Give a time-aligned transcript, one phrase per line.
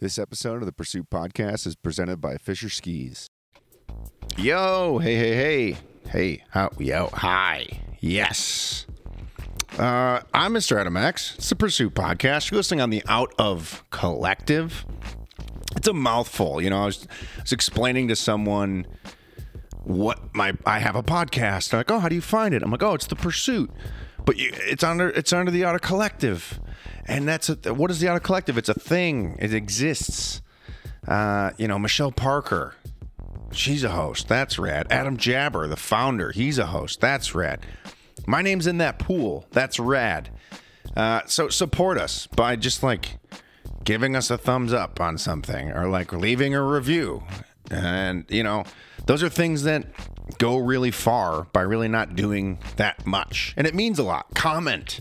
[0.00, 3.28] This episode of the Pursuit Podcast is presented by Fischer Skis.
[4.36, 5.76] Yo, hey, hey, hey,
[6.10, 7.66] hey, how, yo, hi,
[7.98, 8.86] yes.
[9.76, 10.80] Uh, I'm Mr.
[10.80, 11.34] Adam X.
[11.34, 12.48] It's the Pursuit Podcast.
[12.48, 14.86] You're listening on the Out of Collective.
[15.74, 16.82] It's a mouthful, you know.
[16.82, 17.08] I was,
[17.38, 18.86] I was explaining to someone
[19.82, 21.70] what my I have a podcast.
[21.70, 22.62] They're like, oh, how do you find it?
[22.62, 23.68] I'm like, oh, it's the Pursuit,
[24.28, 26.60] but it's under it's under the Out of Collective,
[27.06, 28.58] and that's a, what is the Out of Collective?
[28.58, 29.38] It's a thing.
[29.40, 30.42] It exists.
[31.06, 32.74] Uh, you know, Michelle Parker,
[33.52, 34.28] she's a host.
[34.28, 34.86] That's rad.
[34.90, 37.00] Adam Jabber, the founder, he's a host.
[37.00, 37.64] That's rad.
[38.26, 39.46] My name's in that pool.
[39.52, 40.28] That's rad.
[40.94, 43.16] Uh, so support us by just like
[43.82, 47.22] giving us a thumbs up on something or like leaving a review.
[47.70, 48.64] And, you know,
[49.06, 49.86] those are things that
[50.38, 53.54] go really far by really not doing that much.
[53.56, 54.26] And it means a lot.
[54.34, 55.00] Comment.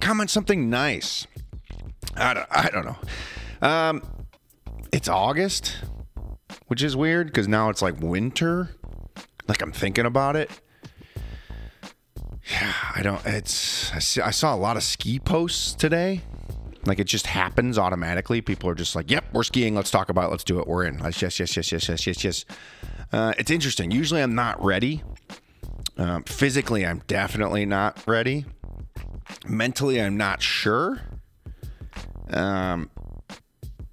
[0.00, 1.26] Comment something nice.
[2.16, 3.68] I don't, I don't know.
[3.68, 4.02] Um,
[4.92, 5.78] it's August,
[6.66, 8.70] which is weird because now it's like winter.
[9.48, 10.50] Like I'm thinking about it.
[12.50, 13.24] Yeah, I don't.
[13.26, 13.92] It's.
[13.92, 16.20] I, see, I saw a lot of ski posts today.
[16.84, 18.40] Like it just happens automatically.
[18.40, 19.74] People are just like, "Yep, we're skiing.
[19.74, 20.28] Let's talk about.
[20.28, 20.30] it.
[20.30, 20.68] Let's do it.
[20.68, 20.98] We're in.
[20.98, 22.44] Let's yes, yes, yes, yes, yes, yes, yes."
[23.12, 23.90] Uh, it's interesting.
[23.90, 25.02] Usually, I'm not ready.
[25.96, 28.44] Um, physically, I'm definitely not ready.
[29.46, 31.00] Mentally, I'm not sure.
[32.30, 32.90] Um,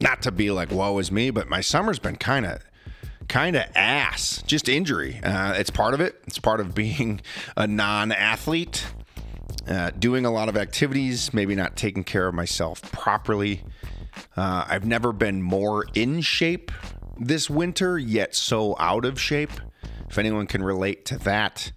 [0.02, 2.62] not to be like, "Woe is me," but my summer's been kind of
[3.28, 4.44] kind of ass.
[4.46, 5.20] Just injury.
[5.24, 6.22] Uh, it's part of it.
[6.28, 7.22] It's part of being
[7.56, 8.86] a non-athlete.
[9.68, 13.64] Uh, doing a lot of activities, maybe not taking care of myself properly.
[14.36, 16.70] Uh, I've never been more in shape
[17.18, 19.52] this winter, yet so out of shape.
[20.10, 21.72] If anyone can relate to that,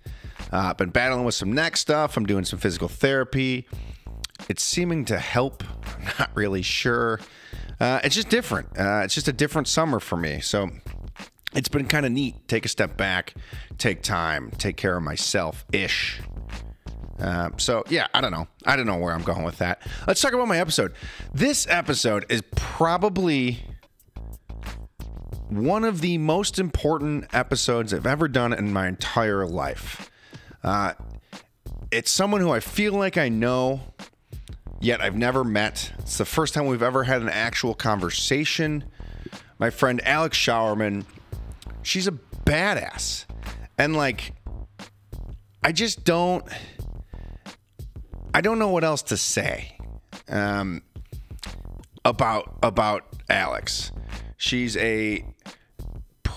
[0.52, 2.16] uh, been battling with some neck stuff.
[2.16, 3.66] I'm doing some physical therapy.
[4.48, 5.64] It's seeming to help.
[5.98, 7.20] I'm not really sure.
[7.80, 8.68] Uh, it's just different.
[8.78, 10.40] Uh, it's just a different summer for me.
[10.40, 10.70] So
[11.54, 12.46] it's been kind of neat.
[12.48, 13.34] Take a step back,
[13.78, 16.20] take time, take care of myself ish.
[17.18, 18.46] Uh, so yeah, I don't know.
[18.66, 19.80] I don't know where I'm going with that.
[20.06, 20.92] Let's talk about my episode.
[21.32, 23.64] This episode is probably
[25.48, 30.10] one of the most important episodes I've ever done in my entire life.
[30.62, 30.94] Uh,
[31.90, 33.80] it's someone who I feel like I know,
[34.80, 35.92] yet I've never met.
[35.98, 38.84] It's the first time we've ever had an actual conversation.
[39.58, 41.04] My friend Alex Showerman,
[41.82, 43.24] she's a badass.
[43.78, 44.32] And like,
[45.62, 46.44] I just don't.
[48.34, 49.78] I don't know what else to say
[50.28, 50.82] um,
[52.04, 53.92] about about Alex.
[54.36, 55.24] She's a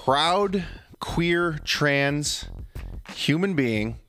[0.10, 0.66] proud
[1.00, 2.46] queer trans
[3.14, 4.00] human being,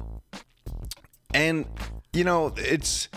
[1.35, 1.67] and
[2.15, 3.11] you know it's.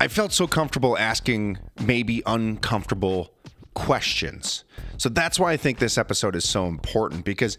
[0.00, 3.32] I felt so comfortable asking maybe uncomfortable
[3.74, 4.62] questions.
[4.96, 7.58] So that's why I think this episode is so important because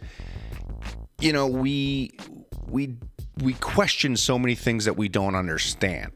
[1.19, 2.17] you know we
[2.65, 2.95] we
[3.43, 6.13] we question so many things that we don't understand.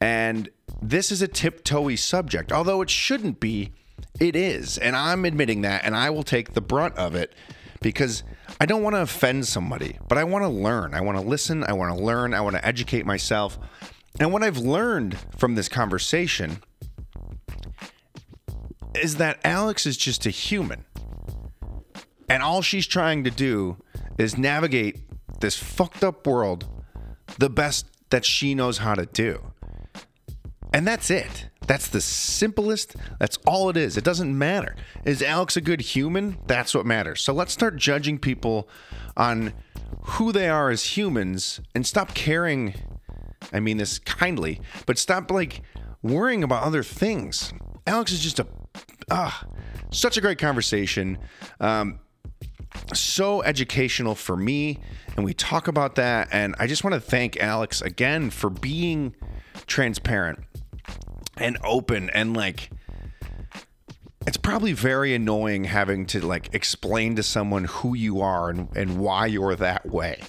[0.00, 0.48] And
[0.82, 3.74] this is a tiptoey subject, although it shouldn't be,
[4.20, 4.78] it is.
[4.78, 7.34] And I'm admitting that, and I will take the brunt of it
[7.80, 8.22] because
[8.60, 10.94] I don't want to offend somebody, but I want to learn.
[10.94, 11.64] I want to listen.
[11.64, 12.34] I want to learn.
[12.34, 13.58] I want to educate myself.
[14.20, 16.62] And what I've learned from this conversation
[18.94, 20.84] is that Alex is just a human.
[22.28, 23.78] And all she's trying to do
[24.18, 25.00] is navigate
[25.40, 26.66] this fucked up world
[27.38, 29.51] the best that she knows how to do.
[30.72, 31.48] And that's it.
[31.66, 32.96] That's the simplest.
[33.18, 33.96] That's all it is.
[33.96, 34.74] It doesn't matter.
[35.04, 36.38] Is Alex a good human?
[36.46, 37.22] That's what matters.
[37.22, 38.68] So let's start judging people
[39.16, 39.52] on
[40.02, 42.74] who they are as humans and stop caring.
[43.52, 45.62] I mean this kindly, but stop like
[46.02, 47.52] worrying about other things.
[47.86, 48.46] Alex is just a
[49.10, 49.44] ah,
[49.90, 51.18] such a great conversation.
[51.60, 52.00] Um,
[52.94, 54.78] so educational for me
[55.16, 59.14] and we talk about that and i just want to thank alex again for being
[59.66, 60.38] transparent
[61.42, 62.70] and open and like
[64.26, 68.98] it's probably very annoying having to like explain to someone who you are and, and
[68.98, 70.22] why you're that way.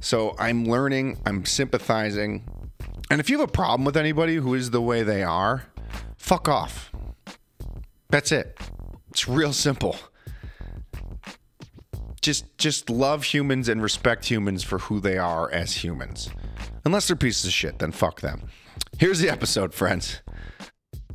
[0.00, 2.44] So i'm learning i'm sympathizing.
[3.10, 5.66] And if you have a problem with anybody who is the way they are
[6.24, 6.90] fuck off.
[8.08, 8.58] That's it.
[9.10, 9.96] It's real simple.
[12.22, 16.30] Just just love humans and respect humans for who they are as humans.
[16.86, 18.48] Unless they're pieces of shit, then fuck them.
[18.98, 20.22] Here's the episode, friends.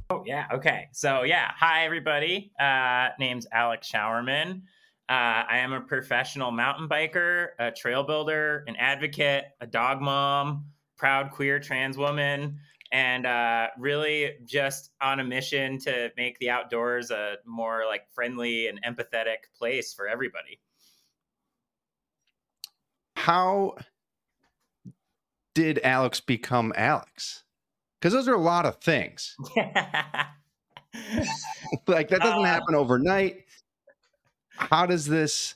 [0.10, 0.88] Oh yeah, okay.
[0.92, 2.52] So yeah, hi everybody.
[2.60, 4.62] Uh, name's Alex Showerman.
[5.08, 10.66] Uh, I am a professional mountain biker, a trail builder, an advocate, a dog mom,
[10.98, 12.60] proud queer trans woman,
[12.92, 18.68] and uh, really just on a mission to make the outdoors a more like friendly
[18.68, 20.60] and empathetic place for everybody.
[23.16, 23.76] How
[25.56, 27.44] did Alex become Alex?
[28.00, 29.36] Because those are a lot of things.
[31.88, 33.46] like that doesn't uh, happen overnight.
[34.52, 35.56] How does this?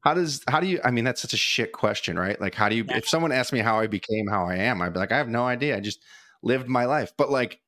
[0.00, 0.42] How does?
[0.48, 0.80] How do you?
[0.84, 2.40] I mean, that's such a shit question, right?
[2.40, 2.84] Like, how do you?
[2.88, 5.28] If someone asked me how I became how I am, I'd be like, I have
[5.28, 5.76] no idea.
[5.76, 6.00] I just
[6.42, 7.12] lived my life.
[7.16, 7.60] But like,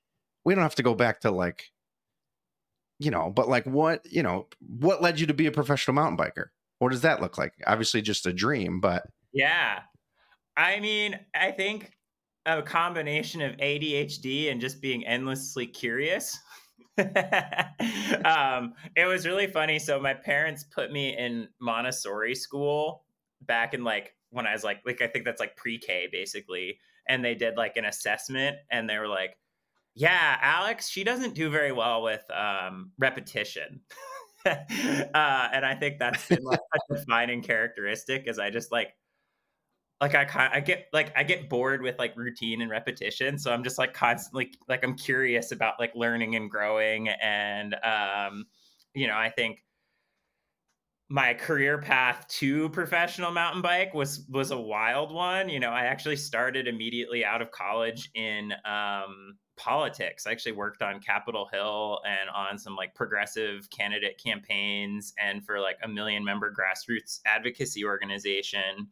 [0.44, 1.70] we don't have to go back to like,
[2.98, 3.30] you know.
[3.30, 4.48] But like, what you know?
[4.60, 6.46] What led you to be a professional mountain biker?
[6.78, 7.54] What does that look like?
[7.66, 9.80] Obviously, just a dream, but yeah.
[10.58, 11.95] I mean, I think
[12.46, 16.38] a combination of ADHD and just being endlessly curious.
[16.98, 19.78] um, it was really funny.
[19.78, 23.04] So my parents put me in Montessori school
[23.42, 26.78] back in like when I was like like I think that's like pre-K basically,
[27.08, 29.36] and they did like an assessment, and they were like,
[29.94, 33.80] "Yeah, Alex, she doesn't do very well with um, repetition."
[34.46, 34.54] uh,
[35.14, 38.94] and I think that's been like a defining characteristic, is I just like
[40.00, 43.64] like I I get like I get bored with like routine and repetition, so I'm
[43.64, 48.44] just like constantly like I'm curious about like learning and growing, and um,
[48.94, 49.64] you know I think
[51.08, 55.48] my career path to professional mountain bike was was a wild one.
[55.48, 60.26] You know, I actually started immediately out of college in um, politics.
[60.26, 65.60] I actually worked on Capitol Hill and on some like progressive candidate campaigns and for
[65.60, 68.88] like a million member grassroots advocacy organization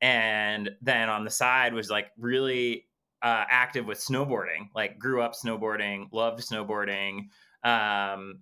[0.00, 2.86] and then on the side was like really
[3.22, 7.28] uh, active with snowboarding like grew up snowboarding loved snowboarding
[7.64, 8.40] um,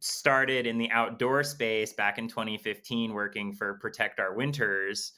[0.00, 5.12] started in the outdoor space back in 2015 working for protect our winters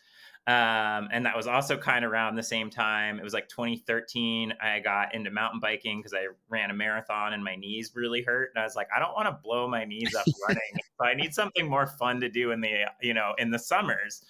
[0.49, 3.19] um, and that was also kind of around the same time.
[3.19, 7.45] It was like 2013 i got into mountain biking because i ran a marathon and
[7.45, 10.15] my knees really hurt and i was like i don't want to blow my knees
[10.15, 13.51] up running so i need something more fun to do in the you know in
[13.51, 14.25] the summers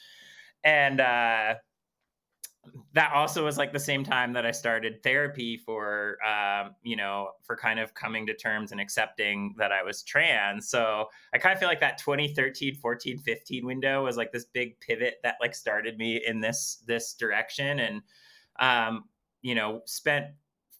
[0.64, 1.54] and uh,
[2.94, 7.30] that also was like the same time that I started therapy for, um, you know,
[7.44, 10.68] for kind of coming to terms and accepting that I was trans.
[10.68, 14.78] So I kind of feel like that 2013, 14, 15 window was like this big
[14.80, 18.02] pivot that like started me in this this direction, and
[18.60, 19.04] um,
[19.42, 20.26] you know, spent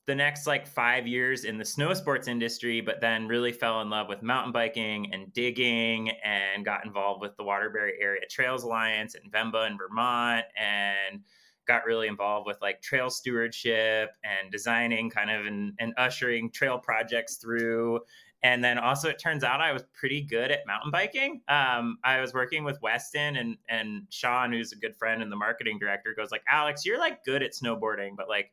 [0.09, 3.91] the next like five years in the snow sports industry, but then really fell in
[3.91, 9.15] love with mountain biking and digging and got involved with the Waterbury Area Trails Alliance
[9.15, 11.21] in VMBA in Vermont and
[11.67, 16.79] got really involved with like trail stewardship and designing kind of and, and ushering trail
[16.79, 18.01] projects through.
[18.43, 21.43] And then also it turns out I was pretty good at mountain biking.
[21.49, 25.37] Um, I was working with Weston and and Sean, who's a good friend and the
[25.37, 28.53] marketing director, goes like, Alex, you're like good at snowboarding, but like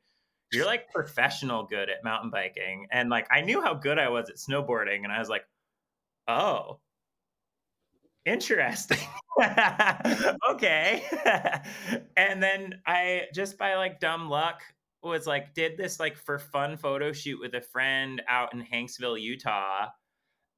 [0.51, 2.87] you're like professional good at mountain biking.
[2.91, 5.03] And like I knew how good I was at snowboarding.
[5.03, 5.45] And I was like,
[6.27, 6.79] oh,
[8.25, 8.99] interesting.
[10.49, 11.03] okay.
[12.17, 14.61] and then I just by like dumb luck
[15.03, 19.21] was like did this like for fun photo shoot with a friend out in Hanksville,
[19.21, 19.87] Utah,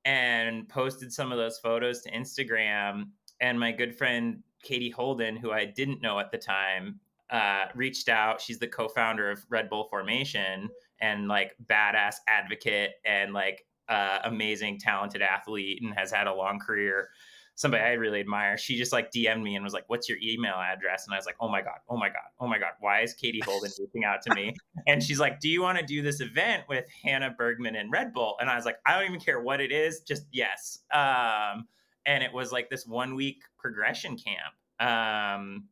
[0.06, 3.10] and posted some of those photos to Instagram.
[3.42, 8.10] And my good friend Katie Holden, who I didn't know at the time, uh, reached
[8.10, 8.42] out.
[8.42, 10.70] She's the co-founder of Red Bull Formation
[11.02, 16.60] and like badass advocate and like uh, amazing talented athlete and has had a long
[16.60, 17.10] career.
[17.56, 18.56] Somebody I really admire.
[18.56, 21.26] She just like DM'd me and was like, "What's your email address?" And I was
[21.26, 24.06] like, "Oh my god, oh my god, oh my god, why is Katie Holden reaching
[24.06, 24.54] out to me?"
[24.86, 28.14] And she's like, "Do you want to do this event with Hannah Bergemann and Red
[28.14, 31.68] Bull?" And I was like, "I don't even care what it is, just yes." Um,
[32.06, 34.54] and it was like this one week progression camp.
[34.80, 35.64] Um,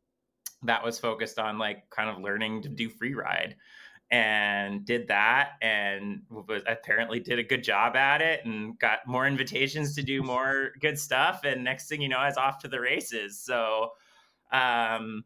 [0.66, 3.56] that was focused on like kind of learning to do free ride
[4.12, 9.26] and did that and was apparently did a good job at it and got more
[9.26, 11.42] invitations to do more good stuff.
[11.44, 13.40] And next thing you know I was off to the races.
[13.40, 13.92] So
[14.52, 15.24] um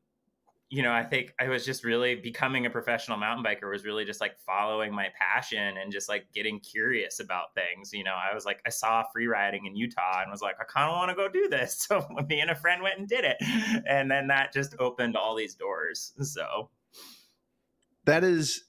[0.72, 4.06] you know, I think I was just really becoming a professional mountain biker was really
[4.06, 7.92] just like following my passion and just like getting curious about things.
[7.92, 10.66] You know, I was like, I saw free riding in Utah and was like, I
[10.66, 11.88] kind of want to go do this.
[11.90, 13.38] So me and a friend went and did it.
[13.88, 16.14] And then that just opened all these doors.
[16.22, 16.70] So
[18.06, 18.66] that is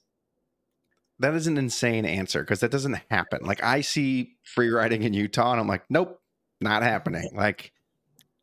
[1.19, 3.41] that is an insane answer because that doesn't happen.
[3.43, 6.19] Like I see free riding in Utah and I'm like, nope,
[6.61, 7.29] not happening.
[7.35, 7.73] Like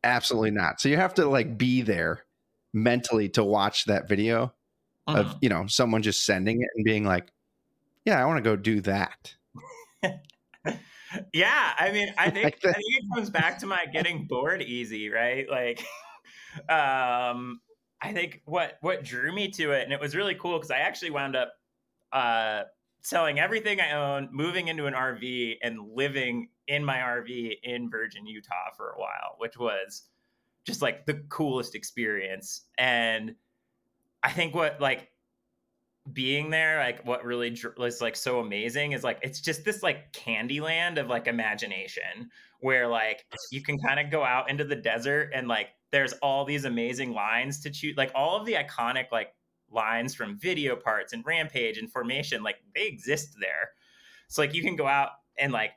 [0.01, 0.79] absolutely not.
[0.79, 2.23] So you have to like be there
[2.73, 4.53] mentally to watch that video
[5.07, 5.19] uh-huh.
[5.19, 7.31] of you know someone just sending it and being like
[8.05, 9.35] yeah i want to go do that.
[11.33, 15.09] Yeah i mean i think i think it comes back to my getting bored easy
[15.09, 15.49] right?
[15.49, 15.83] Like
[16.69, 17.61] um
[17.99, 20.77] i think what what drew me to it and it was really cool because i
[20.77, 21.53] actually wound up
[22.13, 22.61] uh
[23.01, 28.25] selling everything I own, moving into an RV, and living in my RV in Virgin,
[28.25, 30.03] Utah for a while, which was
[30.69, 32.61] just like the coolest experience.
[32.77, 33.35] And
[34.23, 35.09] I think what like
[36.13, 40.13] being there, like what really was like so amazing is like it's just this like
[40.13, 42.29] candy land of like imagination
[42.61, 46.45] where like you can kind of go out into the desert and like there's all
[46.45, 49.33] these amazing lines to choose like all of the iconic like
[49.71, 53.69] lines from video parts and rampage and formation like they exist there
[54.27, 55.71] so like you can go out and like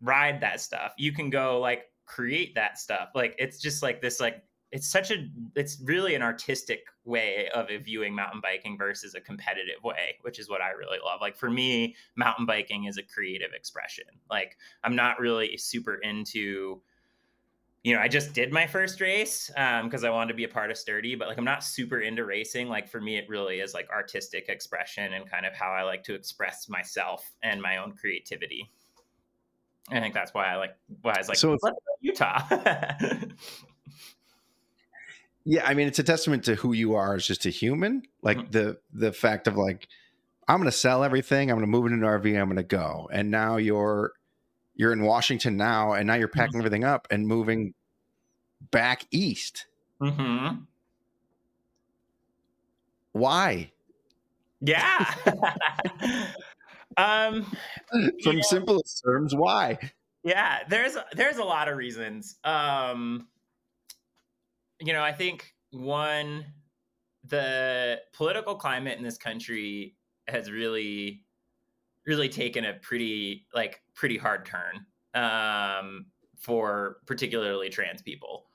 [0.00, 3.10] ride that stuff you can go like create that stuff.
[3.14, 7.68] Like it's just like this like it's such a it's really an artistic way of
[7.84, 11.20] viewing mountain biking versus a competitive way which is what i really love.
[11.20, 14.06] Like for me mountain biking is a creative expression.
[14.30, 16.80] Like i'm not really super into
[17.84, 20.48] you know i just did my first race because um, i wanted to be a
[20.48, 22.68] part of sturdy but like i'm not super into racing.
[22.68, 26.02] Like for me it really is like artistic expression and kind of how i like
[26.04, 28.70] to express myself and my own creativity
[29.90, 31.56] i think that's why i like why i was like so
[32.00, 32.42] utah
[35.48, 38.02] Yeah, I mean, it's a testament to who you are as just a human.
[38.20, 38.50] Like mm-hmm.
[38.50, 39.86] the the fact of like,
[40.48, 41.50] I'm going to sell everything.
[41.50, 42.36] I'm going to move into an RV.
[42.36, 43.08] I'm going to go.
[43.12, 44.12] And now you're
[44.74, 46.36] you're in Washington now, and now you're mm-hmm.
[46.36, 46.58] packing mm-hmm.
[46.58, 47.74] everything up and moving
[48.72, 49.66] back east.
[50.02, 50.62] Mm-hmm.
[53.12, 53.70] Why?
[54.60, 55.14] Yeah.
[56.96, 57.44] um,
[58.22, 59.78] from know, simplest terms, why?
[60.24, 62.36] Yeah, there's there's a lot of reasons.
[62.44, 63.28] Um,
[64.80, 66.44] you know, I think one,
[67.24, 69.96] the political climate in this country
[70.28, 71.24] has really,
[72.06, 78.46] really taken a pretty, like, pretty hard turn um, for particularly trans people.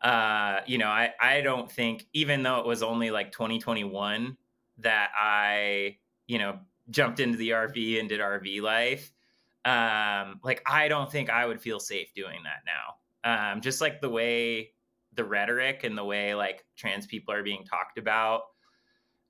[0.00, 4.36] Uh, you know, I, I don't think, even though it was only like 2021
[4.78, 6.58] that I, you know,
[6.90, 9.12] jumped into the RV and did RV life,
[9.64, 13.52] um, like, I don't think I would feel safe doing that now.
[13.52, 14.72] Um, just like the way
[15.16, 18.42] the rhetoric and the way like trans people are being talked about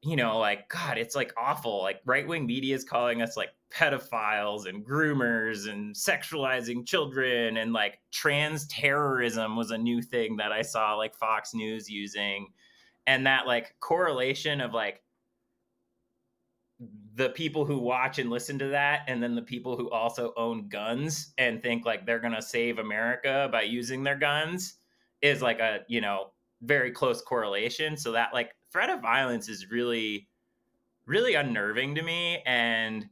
[0.03, 4.67] you know like god it's like awful like right-wing media is calling us like pedophiles
[4.67, 10.61] and groomers and sexualizing children and like trans terrorism was a new thing that i
[10.61, 12.47] saw like fox news using
[13.07, 15.03] and that like correlation of like
[17.17, 20.69] the people who watch and listen to that and then the people who also own
[20.69, 24.77] guns and think like they're going to save america by using their guns
[25.23, 26.31] is like a you know
[26.63, 27.97] very close correlation.
[27.97, 30.29] So that like threat of violence is really
[31.07, 32.43] really unnerving to me.
[32.47, 33.07] And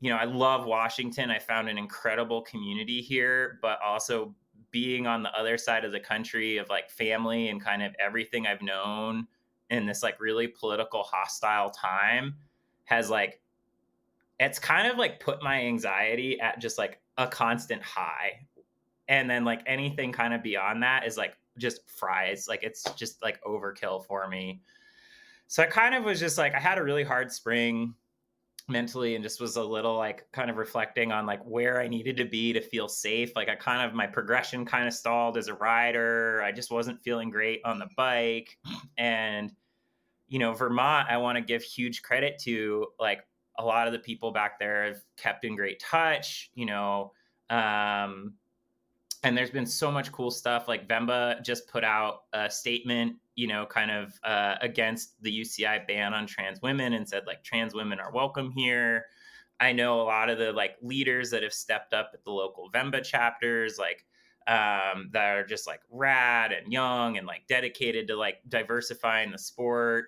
[0.00, 1.30] you know i love washington.
[1.30, 4.34] I found an incredible community here but also
[4.72, 8.46] being on the other side of the country of like family and kind of everything
[8.46, 9.28] i've known
[9.70, 12.34] in this like really political hostile time
[12.84, 13.40] has like
[14.40, 18.46] it's kind of like put my anxiety at just like a constant high.
[19.08, 23.22] And then like anything kind of beyond that is like just fries like it's just
[23.22, 24.60] like overkill for me.
[25.48, 27.94] So i kind of was just like i had a really hard spring
[28.68, 32.16] mentally and just was a little like kind of reflecting on like where i needed
[32.16, 33.32] to be to feel safe.
[33.36, 36.42] Like i kind of my progression kind of stalled as a rider.
[36.42, 38.56] I just wasn't feeling great on the bike.
[38.96, 39.52] And
[40.32, 43.20] you know vermont i want to give huge credit to like
[43.58, 47.12] a lot of the people back there have kept in great touch you know
[47.50, 48.32] um
[49.24, 53.46] and there's been so much cool stuff like VMBA just put out a statement you
[53.46, 57.74] know kind of uh, against the uci ban on trans women and said like trans
[57.74, 59.04] women are welcome here.
[59.60, 62.70] I know a lot of the like leaders that have stepped up at the local
[62.72, 64.04] VMBA chapters like
[64.48, 69.38] um, that are just like rad and young and like dedicated to like diversifying the
[69.38, 70.06] sport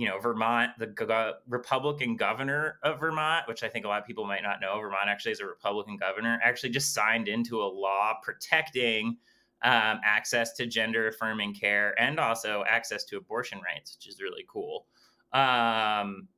[0.00, 4.06] you know, Vermont, the go- Republican governor of Vermont, which I think a lot of
[4.06, 7.68] people might not know, Vermont actually is a Republican governor, actually just signed into a
[7.68, 9.18] law protecting
[9.62, 14.46] um, access to gender affirming care and also access to abortion rights, which is really
[14.48, 14.86] cool.
[15.34, 16.28] Um,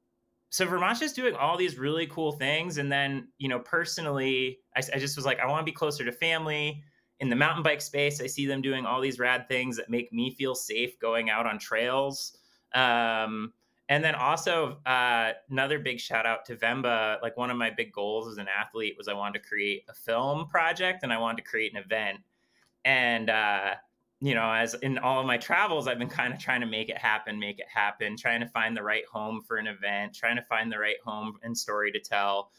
[0.50, 2.78] so Vermont's just doing all these really cool things.
[2.78, 6.04] And then, you know, personally, I, I just was like, I want to be closer
[6.04, 6.82] to family.
[7.20, 10.12] In the mountain bike space, I see them doing all these rad things that make
[10.12, 12.38] me feel safe going out on trails.
[12.74, 13.52] Um,
[13.88, 17.20] and then also uh, another big shout out to VMBA.
[17.20, 19.92] Like one of my big goals as an athlete was I wanted to create a
[19.92, 22.18] film project and I wanted to create an event.
[22.84, 23.74] And uh,
[24.20, 26.88] you know, as in all of my travels, I've been kind of trying to make
[26.88, 30.36] it happen, make it happen, trying to find the right home for an event, trying
[30.36, 32.52] to find the right home and story to tell.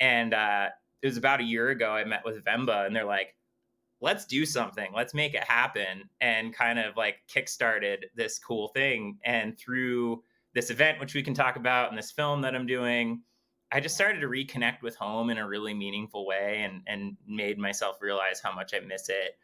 [0.00, 0.70] And uh,
[1.02, 3.34] it was about a year ago I met with VMBA, and they're like,
[4.00, 9.18] let's do something let's make it happen and kind of like kickstarted this cool thing
[9.24, 10.22] and through
[10.54, 13.20] this event which we can talk about and this film that i'm doing
[13.72, 17.56] I just started to reconnect with home in a really meaningful way and and made
[17.56, 19.38] myself realize how much I miss it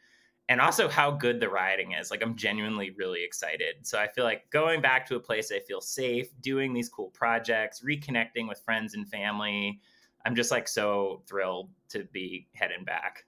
[0.48, 2.10] and also how good the riding is.
[2.10, 3.74] Like I'm genuinely really excited.
[3.82, 7.10] So I feel like going back to a place I feel safe, doing these cool
[7.10, 9.80] projects, reconnecting with friends and family.
[10.24, 13.24] I'm just like so thrilled to be heading back.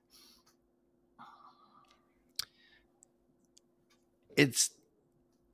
[4.39, 4.71] It's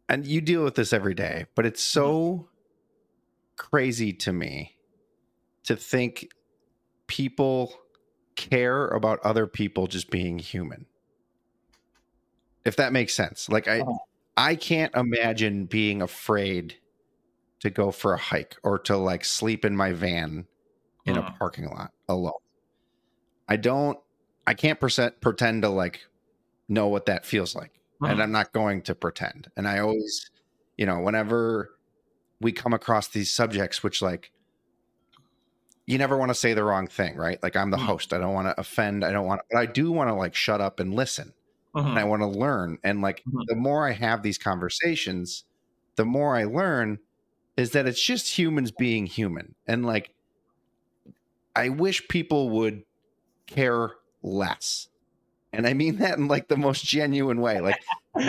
[0.08, 2.48] and you deal with this every day, but it's so
[3.56, 4.76] crazy to me
[5.64, 6.28] to think
[7.06, 7.74] people
[8.36, 10.86] care about other people just being human
[12.64, 13.48] if that makes sense.
[13.48, 13.98] Like I uh-huh.
[14.36, 16.76] I can't imagine being afraid
[17.60, 20.46] to go for a hike or to like sleep in my van
[21.06, 21.30] in uh-huh.
[21.34, 22.32] a parking lot alone.
[23.48, 23.98] I don't
[24.46, 26.06] I can't percent, pretend to like
[26.68, 27.72] know what that feels like.
[28.02, 28.12] Uh-huh.
[28.12, 29.50] And I'm not going to pretend.
[29.56, 30.30] And I always,
[30.76, 31.70] you know, whenever
[32.40, 34.30] we come across these subjects which like
[35.86, 37.42] you never want to say the wrong thing, right?
[37.42, 37.86] Like I'm the mm-hmm.
[37.86, 38.12] host.
[38.12, 39.04] I don't want to offend.
[39.04, 41.32] I don't want but I do want to like shut up and listen
[41.74, 41.88] mm-hmm.
[41.88, 42.78] and I want to learn.
[42.82, 43.40] And like mm-hmm.
[43.46, 45.44] the more I have these conversations,
[45.96, 46.98] the more I learn
[47.56, 49.54] is that it's just humans being human.
[49.66, 50.14] And like
[51.54, 52.82] I wish people would
[53.46, 54.88] care less.
[55.54, 57.60] And I mean that in like the most genuine way.
[57.60, 57.80] Like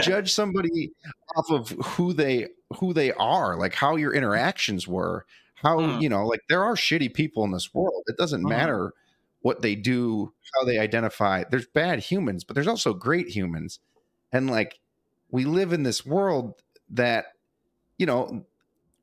[0.01, 0.91] judge somebody
[1.35, 2.47] off of who they
[2.79, 6.01] who they are, like how your interactions were, how mm.
[6.01, 8.03] you know, like there are shitty people in this world.
[8.07, 8.49] It doesn't mm.
[8.49, 8.93] matter
[9.41, 11.43] what they do, how they identify.
[11.49, 13.79] There's bad humans, but there's also great humans.
[14.31, 14.79] And like
[15.29, 16.55] we live in this world
[16.89, 17.25] that,
[17.97, 18.45] you know,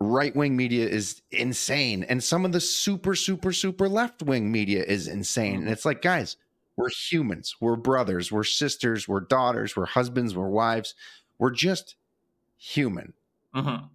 [0.00, 2.04] right wing media is insane.
[2.04, 5.60] And some of the super, super, super left wing media is insane.
[5.60, 6.36] And it's like, guys,
[6.76, 10.94] we're humans, we're brothers, we're sisters, we're daughters, we're husbands, we're wives.
[11.38, 11.96] We're just
[12.56, 13.12] human.
[13.54, 13.86] Mm-hmm.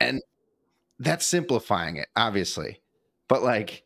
[0.00, 0.22] And
[0.98, 2.80] that's simplifying it, obviously.
[3.28, 3.84] But like,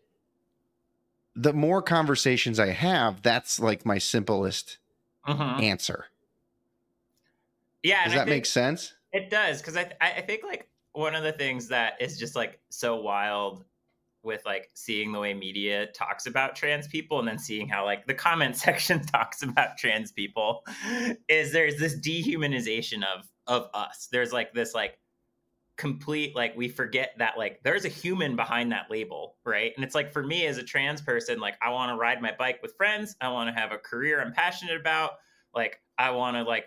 [1.35, 4.79] the more conversations I have, that's like my simplest
[5.27, 5.63] mm-hmm.
[5.63, 6.07] answer.
[7.83, 8.95] Yeah, does that make sense?
[9.13, 12.61] It does because I I think like one of the things that is just like
[12.69, 13.65] so wild
[14.23, 18.07] with like seeing the way media talks about trans people and then seeing how like
[18.07, 20.65] the comment section talks about trans people
[21.29, 24.09] is there's this dehumanization of of us.
[24.11, 24.99] There's like this like
[25.77, 29.95] complete like we forget that like there's a human behind that label right and it's
[29.95, 32.77] like for me as a trans person like i want to ride my bike with
[32.77, 35.13] friends i want to have a career i'm passionate about
[35.55, 36.67] like i want to like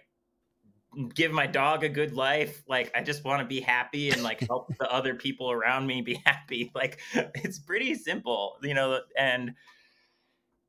[1.14, 4.40] give my dog a good life like i just want to be happy and like
[4.48, 6.72] help the other people around me be happy.
[6.76, 9.54] Like it's pretty simple you know and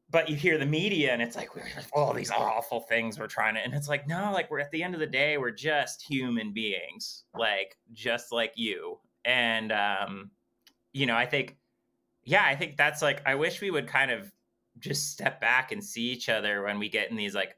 [0.08, 3.54] but you hear the media and it's like we're all these awful things we're trying
[3.54, 6.02] to and it's like no like we're at the end of the day we're just
[6.02, 10.30] human beings like just like you and um
[10.92, 11.56] you know i think
[12.24, 14.30] yeah i think that's like i wish we would kind of
[14.78, 17.56] just step back and see each other when we get in these like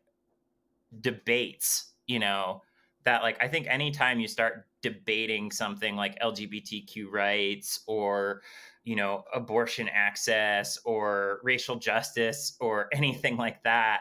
[1.00, 2.60] debates you know
[3.04, 8.42] that like i think anytime you start debating something like lgbtq rights or
[8.84, 14.00] you know abortion access or racial justice or anything like that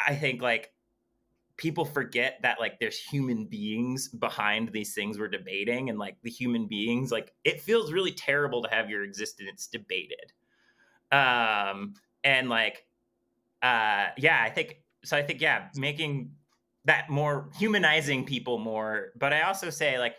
[0.00, 0.72] i think like
[1.56, 6.30] people forget that like there's human beings behind these things we're debating and like the
[6.30, 10.32] human beings like it feels really terrible to have your existence debated.
[11.12, 12.86] Um and like
[13.62, 16.32] uh yeah i think so i think yeah making
[16.84, 20.16] that more humanizing people more but i also say like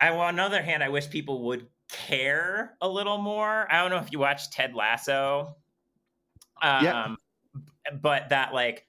[0.00, 3.66] I, on the other hand, I wish people would care a little more.
[3.70, 5.56] I don't know if you watched Ted Lasso.
[6.60, 7.14] Um, yeah.
[8.00, 8.86] but that like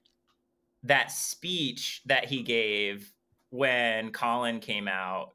[0.83, 3.11] that speech that he gave
[3.51, 5.33] when Colin came out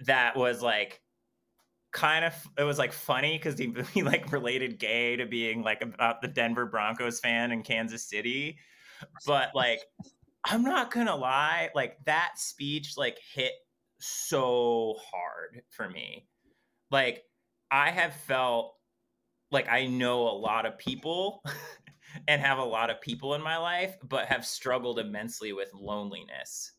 [0.00, 1.00] that was like
[1.90, 5.82] kind of it was like funny because he, he like related gay to being like
[5.82, 8.58] about the Denver Broncos fan in Kansas City.
[9.26, 9.80] But like
[10.44, 13.52] I'm not gonna lie, like that speech like hit
[13.98, 16.28] so hard for me
[16.90, 17.24] like
[17.70, 18.74] I have felt
[19.50, 21.42] like I know a lot of people
[22.28, 26.72] and have a lot of people in my life, but have struggled immensely with loneliness.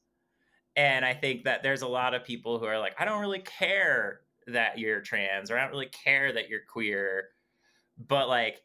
[0.75, 3.39] And I think that there's a lot of people who are like, I don't really
[3.39, 7.29] care that you're trans or I don't really care that you're queer.
[7.97, 8.61] But like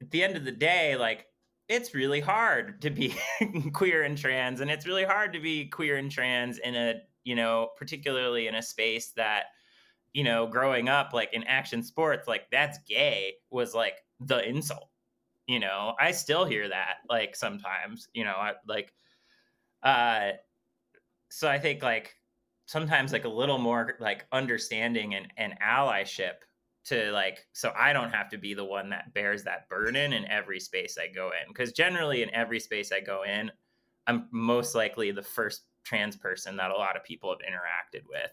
[0.00, 1.26] at the end of the day, like
[1.70, 3.14] it's really hard to be
[3.72, 7.36] queer and trans and it's really hard to be queer and trans in a, you
[7.36, 9.44] know, particularly in a space that
[10.12, 14.88] you know, growing up like in action sports, like that's gay was like the insult.
[15.46, 18.92] You know, I still hear that like sometimes, you know, I like
[19.82, 20.32] uh
[21.30, 22.16] so I think like
[22.66, 26.34] sometimes like a little more like understanding and, and allyship
[26.90, 30.28] to like so I don't have to be the one that bears that burden in
[30.28, 33.50] every space I go in because generally in every space I go in
[34.06, 38.32] I'm most likely the first trans person that a lot of people have interacted with.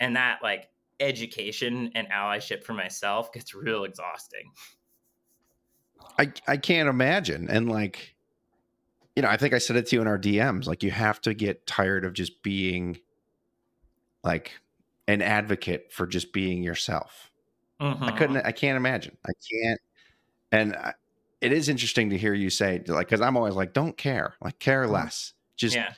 [0.00, 0.68] And that like
[1.00, 4.50] education and allyship for myself gets real exhausting.
[6.18, 7.48] I I can't imagine.
[7.48, 8.16] And like
[9.14, 11.20] you know I think I said it to you in our DMs like you have
[11.22, 12.98] to get tired of just being
[14.24, 14.52] like
[15.06, 17.30] an advocate for just being yourself
[17.80, 18.02] Mhm.
[18.02, 18.36] I couldn't.
[18.38, 19.16] I can't imagine.
[19.26, 19.80] I can't.
[20.52, 20.94] And I,
[21.40, 24.58] it is interesting to hear you say, like, because I'm always like, don't care, like,
[24.60, 25.34] care less.
[25.56, 25.94] Just yeah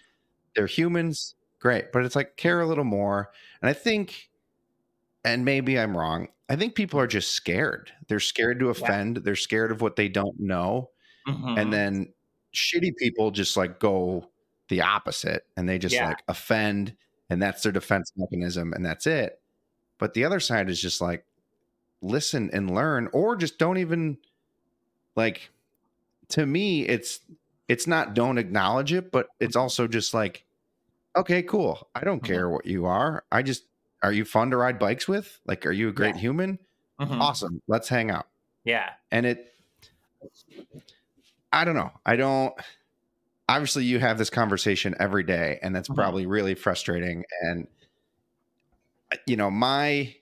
[0.56, 3.30] they're humans, great, but it's like care a little more.
[3.62, 4.30] And I think,
[5.24, 6.28] and maybe I'm wrong.
[6.48, 7.92] I think people are just scared.
[8.08, 9.18] They're scared to offend.
[9.18, 10.90] They're scared of what they don't know,
[11.28, 11.58] Mhm.
[11.60, 12.12] and then
[12.54, 14.30] shitty people just like go
[14.68, 16.08] the opposite, and they just Yeah.
[16.08, 16.96] like offend,
[17.30, 19.40] and that's their defense mechanism, and that's it.
[19.98, 21.24] But the other side is just like
[22.06, 24.18] listen and learn or just don't even
[25.16, 25.50] like
[26.28, 27.20] to me it's
[27.68, 30.44] it's not don't acknowledge it but it's also just like
[31.16, 31.88] okay cool.
[31.94, 32.26] I don't Mhm.
[32.26, 33.24] care what you are.
[33.32, 33.64] I just
[34.02, 35.40] are you fun to ride bikes with?
[35.46, 36.20] Like are you a great Yeah.
[36.20, 36.58] human?
[37.00, 37.20] Mhm.
[37.20, 37.62] awesome.
[37.66, 38.26] Let's hang out.
[38.64, 38.90] Yeah.
[39.10, 39.54] And it
[41.52, 41.90] i don't know.
[42.04, 42.54] I don't
[43.48, 45.94] obviously you have this conversation every day and that's Mhm.
[45.94, 47.66] probably really frustrating and
[49.26, 50.14] you know my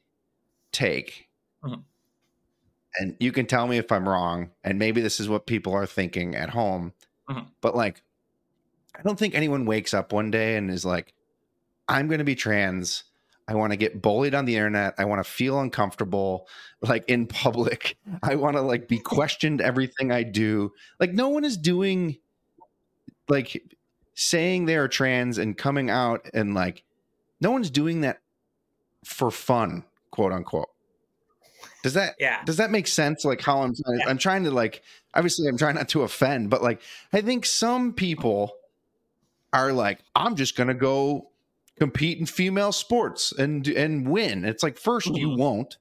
[0.73, 1.29] take
[1.65, 1.83] Mhm.
[2.99, 5.87] and you can tell me if i'm wrong and maybe this is what people are
[5.87, 6.93] thinking at home
[7.29, 7.47] Mhm.
[7.61, 8.03] but like
[8.95, 11.15] i don't think anyone wakes up one day and is like
[11.89, 13.05] i'm going to be trans
[13.47, 14.95] I want to get bullied on the internet.
[14.97, 16.49] I want to feel uncomfortable
[16.81, 17.99] like in public.
[18.23, 20.73] I want to like be questioned everything I do.
[20.99, 22.17] Like no one is doing
[23.29, 23.63] like
[24.15, 26.85] saying they are trans and coming out and like
[27.39, 28.21] no one's doing that
[29.05, 30.71] for fun, quote unquote.
[31.85, 33.25] Does that yeah does that make sense?
[33.27, 34.09] Like how I'm trying, Yeah.
[34.09, 36.81] I'm trying to like obviously I'm trying not to offend, but like
[37.13, 38.57] I think some people
[39.53, 41.31] are like I'm just gonna go
[41.79, 44.45] compete in female sports and and win.
[44.47, 45.39] It's like 1st you Mhm.
[45.39, 45.77] won't.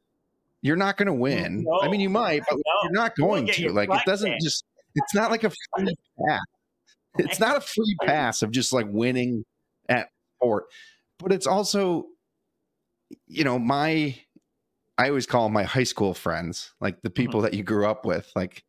[0.62, 1.66] You're not gonna win.
[1.82, 3.72] I mean, you might, but No, you're not going get to.
[3.72, 4.44] Like it doesn't picked.
[4.44, 4.66] just.
[4.96, 5.96] It's not like a free
[6.28, 6.42] pass.
[7.18, 9.46] It's not a free pass of just like winning
[9.89, 10.66] at sport,
[11.18, 12.08] but it's also,
[13.28, 14.16] you know, my.
[14.98, 18.32] I always call my high school friends, like the people that you grew up with.
[18.36, 18.64] Like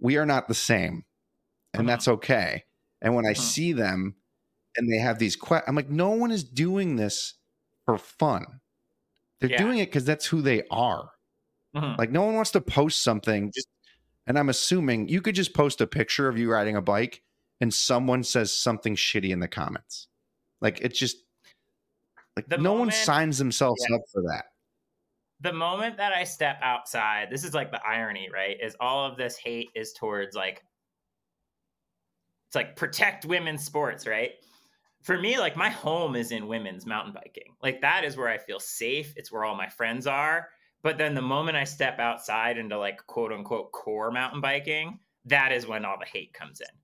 [0.00, 1.04] we are not the same,
[1.74, 1.88] and Mhm.
[1.88, 2.64] that's okay.
[3.02, 3.38] And when I Mhm.
[3.38, 4.16] see them,
[4.76, 7.34] and they have these questions, I'm like, no one is doing this
[7.86, 8.60] for fun.
[9.40, 9.58] They're Yeah.
[9.58, 11.10] doing it because that's who they are.
[11.76, 11.98] Mhm.
[11.98, 13.68] Like no one wants to post something just
[14.26, 17.22] and I'm assuming you could just post a picture of you riding a bike
[17.60, 20.08] and someone says something shitty in the comments.
[20.62, 21.18] Like it's just
[22.36, 23.96] like The no one signs themselves Yeah.
[23.96, 24.46] up for that.
[25.40, 28.56] The moment that I step outside, this is like the irony, right?
[28.62, 30.62] Is all of this hate is towards like
[32.48, 34.32] it's like protect women's sports, right?
[35.02, 37.54] For me, like my home is in women's mountain biking.
[37.62, 39.12] Like that is where I feel safe.
[39.16, 40.48] It's where all my friends are.
[40.82, 45.50] But then the moment I step outside into like quote unquote core mountain biking, that
[45.50, 46.83] is when all the hate comes in.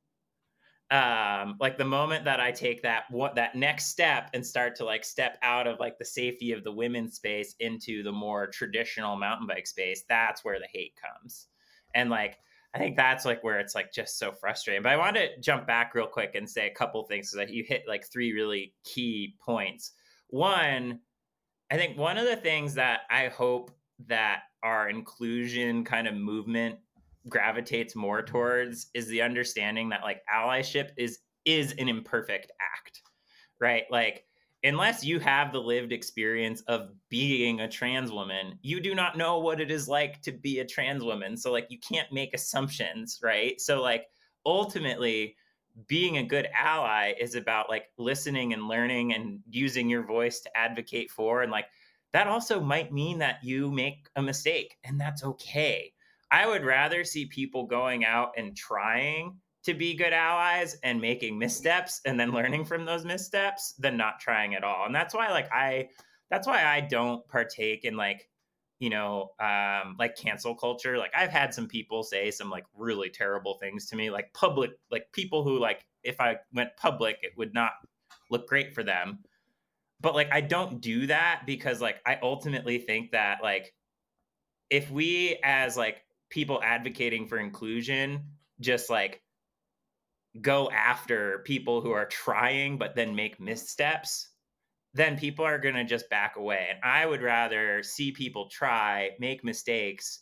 [0.91, 4.85] Um, like the moment that I take that what that next step and start to
[4.85, 9.17] like step out of like the safety of the women's space into the more traditional
[9.17, 11.47] mountain bike space, that's where the hate comes.
[11.95, 12.39] And like
[12.75, 14.83] I think that's like where it's like just so frustrating.
[14.83, 17.65] But I want to jump back real quick and say a couple things that you
[17.65, 19.93] hit like three really key points.
[20.29, 21.01] One,
[21.71, 23.73] I think one of the things that I hope
[24.07, 26.79] that our inclusion kind of movement
[27.29, 28.33] gravitates more mm-hmm.
[28.33, 33.03] towards is the understanding that like allyship is is an imperfect act.
[33.61, 33.85] Right?
[33.91, 34.25] Like
[34.63, 39.39] unless you have the lived experience of being a trans woman, you do not know
[39.39, 41.37] what it is like to be a trans woman.
[41.37, 43.61] So like you can't make assumptions, right?
[43.61, 44.07] So like
[44.45, 45.37] ultimately
[45.87, 50.57] being a good ally is about like listening and learning and using your voice to
[50.57, 51.67] advocate for and like
[52.13, 55.93] that also might mean that you make a mistake and that's okay.
[56.31, 61.39] I would rather see people going out and trying to be good allies and making
[61.39, 64.87] missteps and then learning from those missteps than not trying at all.
[64.87, 65.89] And that's why like I
[66.31, 68.29] that's why I don't partake in like
[68.79, 70.97] you know um like cancel culture.
[70.97, 74.71] Like I've had some people say some like really terrible things to me like public
[74.91, 77.73] like people who like if I went public it would not
[78.31, 79.19] look great for them.
[80.01, 83.75] But like I don't do that because like I ultimately think that like
[84.71, 88.25] if we as like people advocating for inclusion
[88.61, 89.21] just like
[90.41, 94.29] go after people who are trying but then make missteps
[94.95, 96.67] then people are going to just back away.
[96.71, 100.21] And I would rather see people try, make mistakes,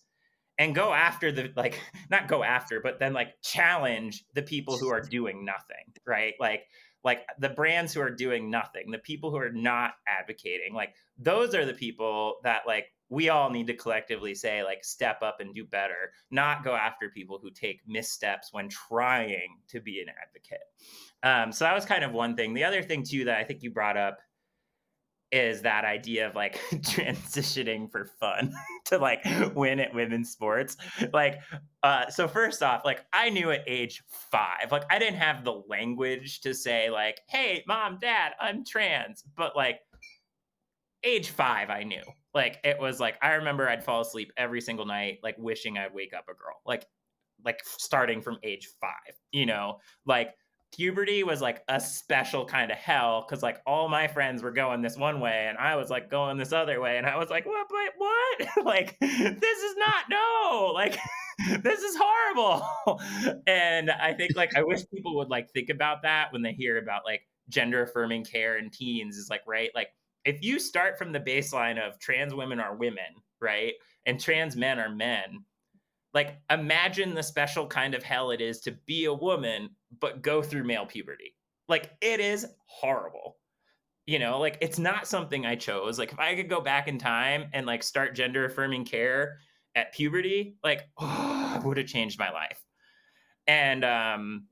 [0.59, 4.89] and go after the like not go after but then like challenge the people who
[4.89, 6.65] are doing nothing right like
[7.05, 11.55] like the brands who are doing nothing the people who are not advocating like those
[11.55, 15.55] are the people that like we all need to collectively say like step up and
[15.55, 20.61] do better not go after people who take missteps when trying to be an advocate.
[21.23, 22.53] Um, so that was kind of one thing.
[22.53, 24.19] The other thing too that i think you brought up
[25.31, 28.53] is that idea of like transitioning for fun
[28.87, 30.77] to like win at women's sports.
[31.13, 31.41] Like
[31.83, 35.63] uh so first off like i knew at age five like i didn't have the
[35.69, 39.79] language to say like hey mom dad i'm trans but like
[41.05, 42.03] age five i knew.
[42.35, 45.95] Like it was like i remember i'd fall asleep every single night like wishing i'd
[45.95, 46.85] wake up a girl like
[47.45, 49.79] like starting from age five you know?
[50.07, 50.35] Like
[50.73, 54.83] puberty was like a special kind of hell because like all my friends were going
[54.83, 57.47] this one way and I was like going this other way and I was like
[57.47, 58.49] what but what?
[58.65, 60.73] Like this is not no!
[60.75, 60.99] Like
[61.63, 63.01] this is horrible!
[63.47, 66.79] And I think like I wish people would like think about that when they hear
[66.79, 69.89] about like gender affirming care in teens is like right like
[70.25, 73.05] if you start from the baseline of trans women are women
[73.41, 73.73] right
[74.07, 75.45] and trans men are men
[76.15, 80.43] like imagine the special kind of hell it is to be a woman but go
[80.43, 81.35] through male puberty.
[81.69, 83.37] Like it is horrible.
[84.07, 85.99] You know like it's not something i chose.
[85.99, 89.39] Like if i could go back in time and like start gender affirming care
[89.75, 92.63] at puberty like oh, would have changed my life.
[93.47, 94.49] And um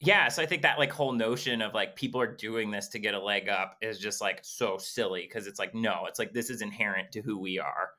[0.00, 2.98] yeah so i think that like whole notion of like people are doing this to
[2.98, 6.32] get a leg up is just like so silly because it's like no it's like
[6.32, 7.90] this is inherent to who we are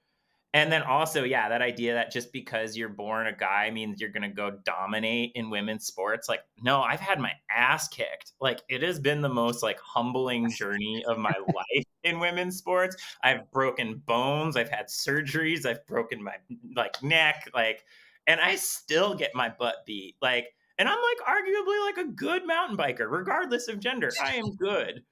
[0.58, 4.10] and then also, yeah, that idea that just because you're born a guy means you're
[4.10, 6.28] going to go dominate in women's sports.
[6.28, 8.32] Like, no, I've had my ass kicked.
[8.42, 12.98] Like, it has been the most like humbling journey of my life in women's sports.
[13.24, 16.38] I've broken bones, I've had surgeries, I've broken my
[16.76, 17.86] like neck, like,
[18.26, 20.16] and I still get my butt beat.
[20.24, 24.10] Like, and I'm like arguably like a good mountain biker, regardless of gender.
[24.20, 25.04] I am good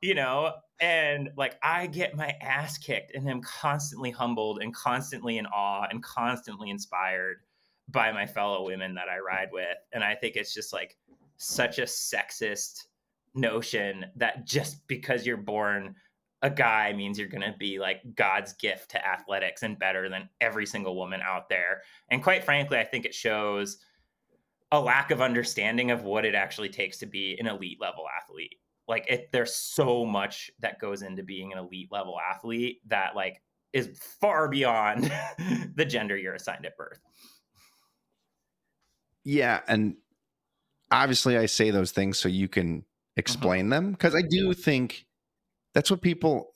[0.00, 5.38] you know and like i get my ass kicked and I'm constantly humbled and constantly
[5.38, 7.38] in awe and constantly inspired
[7.88, 9.78] by my fellow women that i ride with.
[9.92, 10.96] And i think it's just like
[11.38, 12.86] such a sexist
[13.34, 15.94] notion that just because you're born
[16.42, 20.28] a guy means you're going to be like god's gift to athletics and better than
[20.40, 21.82] every single woman out there.
[22.10, 23.78] And quite frankly i think it shows
[24.72, 28.56] a lack of understanding of what it actually takes to be an elite level athlete
[28.88, 33.42] like it there's so much that goes into being an elite level athlete that like
[33.72, 35.10] is far beyond
[35.74, 37.00] the gender you're assigned at birth
[39.24, 39.96] yeah and
[40.90, 42.84] obviously i say those things so you can
[43.16, 43.80] explain uh-huh.
[43.80, 45.06] them because i do think
[45.74, 46.52] that's what people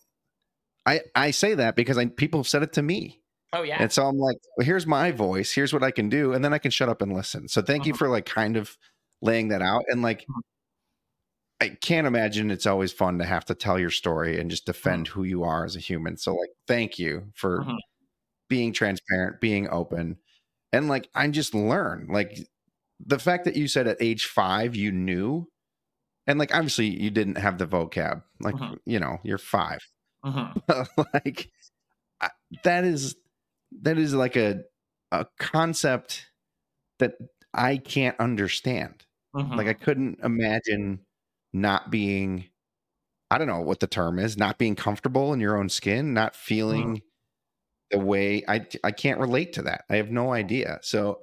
[0.87, 3.21] i i say that because i people have said it to me
[3.53, 6.33] oh yeah and so i'm like well here's my voice here's what i can do
[6.33, 7.89] and then i can shut up and listen so thank uh-huh.
[7.89, 8.77] you for like kind of
[9.21, 10.41] laying that out and like uh-huh.
[11.61, 15.07] I can't imagine it's always fun to have to tell your story and just defend
[15.07, 15.21] mm-hmm.
[15.21, 16.17] who you are as a human.
[16.17, 17.77] So like thank you for mm-hmm.
[18.49, 20.17] being transparent, being open.
[20.73, 22.09] And like I just learn.
[22.11, 22.39] Like
[22.99, 25.49] the fact that you said at age 5 you knew
[26.27, 28.23] and like obviously you didn't have the vocab.
[28.41, 28.75] Like mm-hmm.
[28.87, 29.79] you know, you're 5.
[30.25, 31.03] Mm-hmm.
[31.15, 31.51] like
[32.23, 32.31] I,
[32.65, 33.17] that is
[33.83, 34.63] that is like a
[35.13, 36.27] a concept
[37.01, 37.15] that
[37.53, 39.05] I can't understand.
[39.33, 39.85] Like I mm-hmm.
[39.85, 41.01] couldn't imagine
[41.53, 42.47] not being
[43.31, 46.35] I don't know what the term is, not being comfortable in your own skin, not
[46.35, 47.03] feeling mm.
[47.93, 49.85] the way I I can't relate to that.
[49.89, 50.81] I have no idea.
[50.83, 51.21] So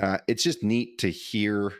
[0.00, 1.72] uh, it's just neat to hear.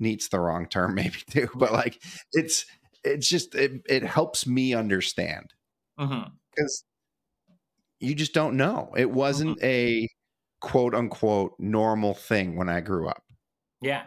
[0.00, 2.66] Neat's the wrong term, maybe too, but like it's
[3.04, 5.52] it's just it, it helps me understand
[5.96, 7.54] because mm-hmm.
[8.00, 8.92] you just don't know.
[8.96, 9.66] It wasn't mm-hmm.
[9.66, 10.08] a
[10.60, 13.22] quote unquote normal thing when I grew up.
[13.80, 14.04] Yeah,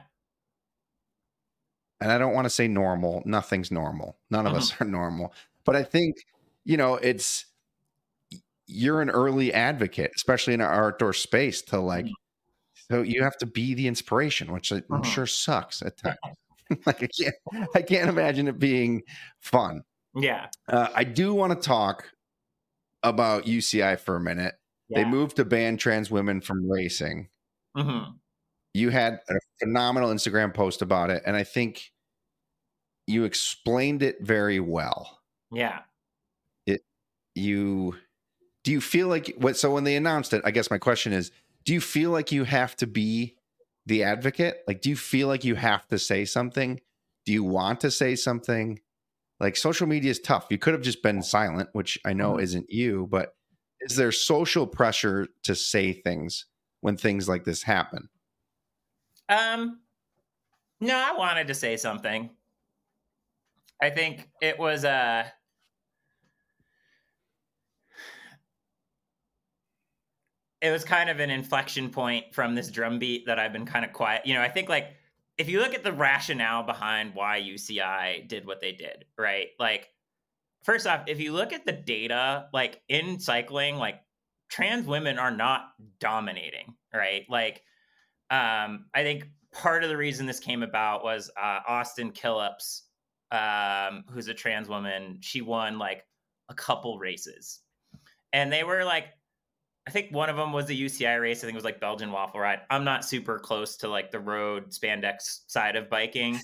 [1.99, 3.23] and I don't want to say normal.
[3.25, 4.17] Nothing's normal.
[4.29, 4.59] None of uh-huh.
[4.59, 5.33] us are normal.
[5.65, 6.15] But I think,
[6.63, 7.45] you know, it's
[8.67, 12.93] you're an early advocate, especially in our outdoor space, to like mm-hmm.
[12.93, 15.03] so you have to be the inspiration, which I'm uh-huh.
[15.03, 16.17] sure sucks at times.
[16.85, 17.35] like I can't
[17.75, 19.03] I can't imagine it being
[19.39, 19.83] fun.
[20.13, 20.47] Yeah.
[20.67, 22.11] Uh, I do want to talk
[23.03, 24.55] about UCI for a minute.
[24.89, 25.03] Yeah.
[25.03, 27.29] They moved to ban trans women from racing.
[27.77, 28.17] Mm-hmm
[28.73, 31.91] you had a phenomenal Instagram post about it, and I think
[33.07, 35.19] you explained it very well.
[35.51, 35.79] Yeah.
[36.65, 36.81] It
[37.35, 37.95] you
[38.63, 41.31] do you feel like what so when they announced it, I guess my question is,
[41.63, 43.35] do you feel like you have to be
[43.85, 44.57] the advocate?
[44.67, 46.81] Like do you feel like you have to say something?
[47.25, 48.79] Do you want to say something?
[49.39, 50.47] like social media is tough.
[50.49, 52.41] You could have just been silent, which I know Mhm.
[52.41, 53.35] isn't you, but
[53.81, 56.47] is there social pressure to say things
[56.81, 58.09] when things like this happen?
[59.29, 59.79] Um,
[60.79, 62.29] no, I wanted to say something.
[63.81, 65.25] I think it was uh
[70.61, 73.85] it was kind of an inflection point from this drum beat that I've been kind
[73.85, 74.25] of quiet.
[74.25, 74.93] You know, I think like
[75.37, 79.49] if you look at the rationale behind why UCI did what they did, right?
[79.59, 79.89] Like
[80.63, 84.01] first off, if you look at the data, like in cycling, like
[84.49, 87.25] trans women are not dominating, right?
[87.29, 87.61] Like
[88.29, 92.83] um I think part of the reason this came about was uh Austin Killips,
[93.31, 96.05] um, who's a trans woman, she won like
[96.49, 97.61] a couple races.
[98.33, 99.07] And they were like
[99.87, 101.39] I think one of them was the UCI race.
[101.39, 102.59] I think it was like Belgian waffle ride.
[102.69, 106.37] I'm not super close to like the road spandex side of biking,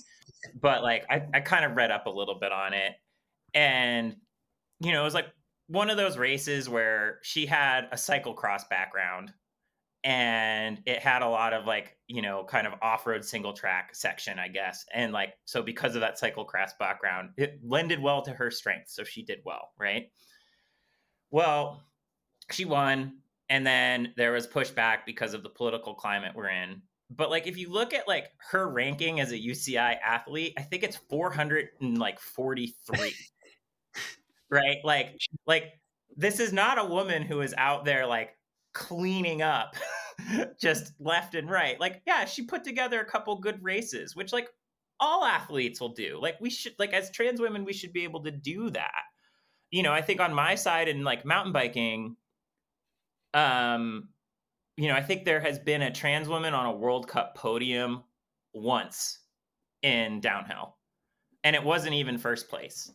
[0.62, 2.92] but like I, I kind of read up a little bit on it.
[3.52, 4.16] And,
[4.80, 5.26] you know, it was like
[5.66, 9.34] one of those races where she had a cyclocross background
[10.04, 13.94] and it had a lot of like, you know, kind of off road single track
[13.94, 14.84] section, I guess.
[14.92, 18.94] And like, so because of that cyclocross background, it lended well to her strengths.
[18.94, 20.10] So she did well, right?
[21.30, 21.82] Well,
[22.50, 27.30] she won and then there was pushback because of the political climate we're in but
[27.30, 30.96] like if you look at like her ranking as a UCI athlete I think it's
[30.96, 33.14] 443
[34.50, 35.72] right like like
[36.16, 38.30] this is not a woman who is out there like
[38.74, 39.76] cleaning up
[40.60, 41.78] just left and right.
[41.80, 44.48] Like yeah she put together a couple good races which like
[45.00, 46.18] all athletes will do.
[46.20, 49.02] Like we should like as trans women we should be able to do that.
[49.70, 52.16] You know i think on my side in like mountain biking
[53.32, 54.08] um
[54.76, 58.04] you know i think there has been a trans woman on a world cup podium
[58.52, 59.18] once
[59.82, 60.76] in downhill
[61.44, 62.90] and it wasn't even first place.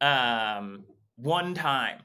[0.00, 0.84] Um
[1.16, 1.98] one time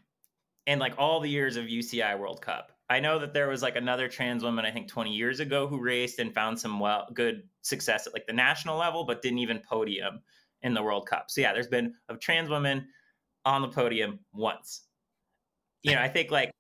[0.68, 3.76] in like all the years of uci world cup i know that there was like
[3.76, 7.44] another trans woman i think 20 years ago who raced and found some well good
[7.62, 10.20] success at like the national level but didn't even podium
[10.64, 11.30] in the world cup.
[11.30, 12.88] So yeah there's been a trans woman
[13.46, 14.84] on the podium once.
[15.84, 16.52] You know i think like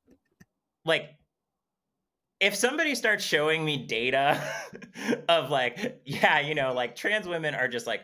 [0.86, 1.10] like
[2.40, 4.42] if somebody starts showing me data
[5.30, 8.02] of like yeah you know like trans women are just like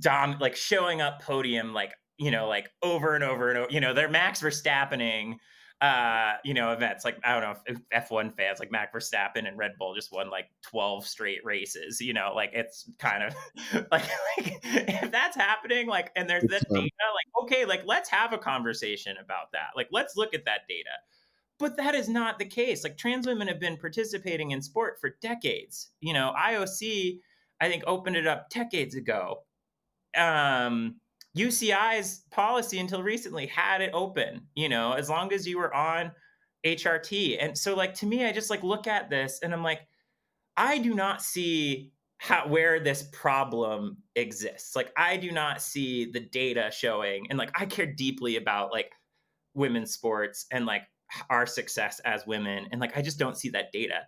[0.00, 3.80] dom like showing up podium like you know like over and over and over you
[3.80, 5.36] know they're max verstappening
[5.82, 9.58] uh you know events like i don't know if f1 fans like max verstappen and
[9.58, 13.34] red bull just won like 12 straight races you know like it's kind of
[13.92, 14.04] like,
[14.38, 18.38] like if that's happening like and there's that data like okay like let's have a
[18.38, 20.90] conversation about that like let's look at that data
[21.58, 22.84] but that is not the case.
[22.84, 25.90] Like trans women have been participating in sport for decades.
[26.00, 27.18] You know, IOC,
[27.60, 29.44] I think, opened it up decades ago.
[30.16, 30.96] Um,
[31.36, 36.12] UCI's policy until recently had it open, you know, as long as you were on
[36.64, 37.36] HRT.
[37.40, 39.80] And so, like, to me, I just like look at this and I'm like,
[40.56, 44.74] I do not see how where this problem exists.
[44.74, 48.92] Like, I do not see the data showing, and like, I care deeply about like
[49.54, 50.82] women's sports and like
[51.30, 54.00] our success as women and like i just don't see that data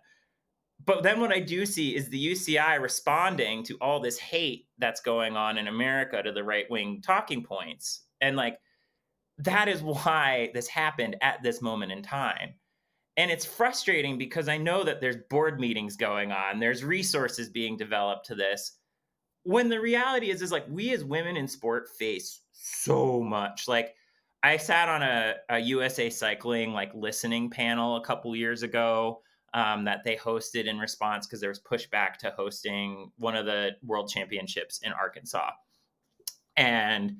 [0.85, 5.01] but then what i do see is the uci responding to all this hate that's
[5.01, 8.03] going on in america to the right wing talking points.
[8.21, 8.57] And like
[9.39, 12.55] that is why this happened at this moment in time.
[13.17, 16.59] And it's frustrating because i know that there's board meetings going on.
[16.59, 18.77] There's resources being developed to this.
[19.43, 23.67] When the reality is is like we as women in sport face so much.
[23.67, 23.95] Like
[24.43, 29.21] I sat on a, a, USA Cycling like listening panel a couple years ago
[29.53, 33.71] um, that they hosted in response because there was pushback to hosting one of the
[33.83, 35.51] World Championships in Arkansas,
[36.55, 37.17] and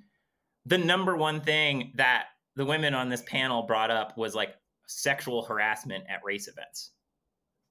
[0.65, 5.43] the number one thing that the women on this panel brought up was like sexual
[5.43, 6.91] harassment at race events.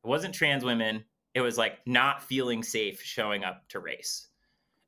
[0.05, 1.05] It wasn't trans women.
[1.35, 4.29] It was like not feeling safe showing up to race.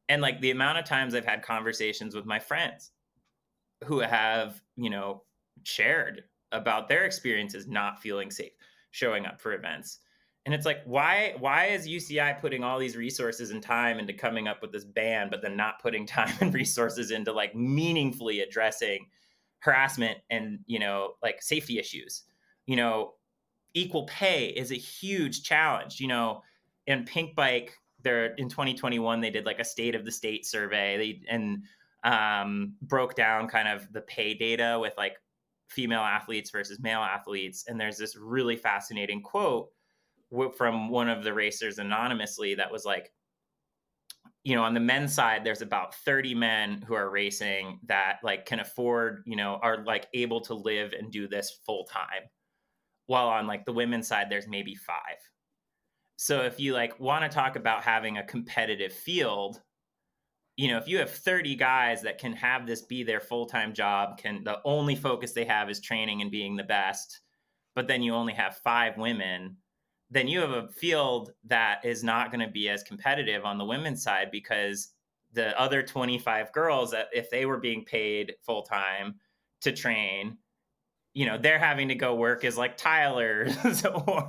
[0.09, 2.90] And like the amount of times I've had conversations with my friends
[3.85, 5.23] who have you know
[5.62, 8.52] shared about their experiences not feeling safe
[8.91, 9.99] showing up for events.
[10.47, 14.49] And it's like why why is uci putting all these resources and time into coming
[14.49, 19.07] up with this ban but then not putting time and resources into like meaningfully addressing
[19.59, 22.23] harassment and you know like safety issues?
[22.67, 23.15] You know
[23.75, 26.43] equal pay is a huge challenge you know
[26.87, 27.71] in Pinkbike
[28.03, 30.97] there in 2021 they did like a state of the state survey.
[30.97, 31.65] They and
[32.05, 35.17] um, broke down kind of the pay data with like
[35.71, 37.64] female athletes versus male athletes.
[37.66, 39.68] And there's this really fascinating quote
[40.56, 43.12] from one of the racers anonymously that was like,
[44.44, 48.46] you know on the men's side there's about 30 men who are racing that like
[48.46, 52.23] can afford you know are like able to live and do this full time
[53.06, 55.18] while on like the women's side there's maybe five
[56.16, 59.60] so if you like want to talk about having a competitive field
[60.61, 64.19] you know if you have 30 guys that can have this be their full-time job
[64.19, 67.21] can the only focus they have is training and being the best
[67.75, 69.56] but then you only have five women
[70.11, 73.65] then you have a field that is not going to be as competitive on the
[73.65, 74.90] women's side because
[75.33, 79.15] the other 25 girls that if they were being paid full time
[79.63, 80.37] to train
[81.13, 84.29] you know they're having to go work as like tilers or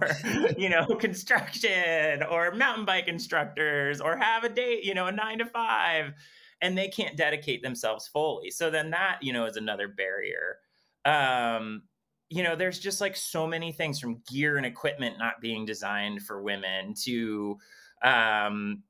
[0.58, 5.38] you know construction or mountain bike instructors or have a date you know a 9
[5.40, 6.14] to 5
[6.62, 8.52] and they can't dedicate themselves fully.
[8.52, 10.58] So then that you know is another barrier.
[11.06, 11.84] Um
[12.32, 16.22] you know, there's just like so many things from gear and equipment not being designed
[16.22, 17.58] for women to
[18.06, 18.84] um,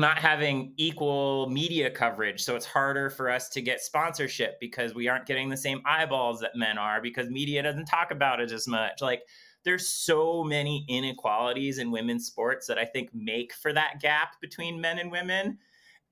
[0.00, 2.42] not having equal media coverage.
[2.42, 6.40] So it's harder for us to get sponsorship because we aren't getting the same eyeballs
[6.40, 9.00] that men are because media doesn't talk about it as much.
[9.00, 9.22] Like,
[9.64, 14.80] there's so many inequalities in women's sports that I think make for that gap between
[14.80, 15.58] men and women.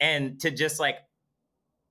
[0.01, 0.99] And to just like,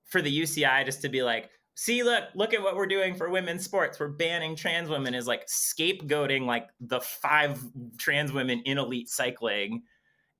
[0.05, 3.29] for the UCI just to be like, see look look at what we're doing for
[3.29, 7.63] women's sports we're banning trans women is like scapegoating like the five
[7.99, 9.83] trans women in elite cycling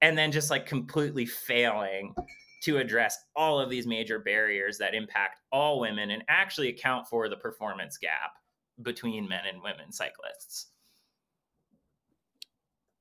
[0.01, 2.13] and then just like completely failing
[2.63, 7.29] to address all of these major barriers that impact all women and actually account for
[7.29, 8.31] the performance gap
[8.81, 10.67] between men and women cyclists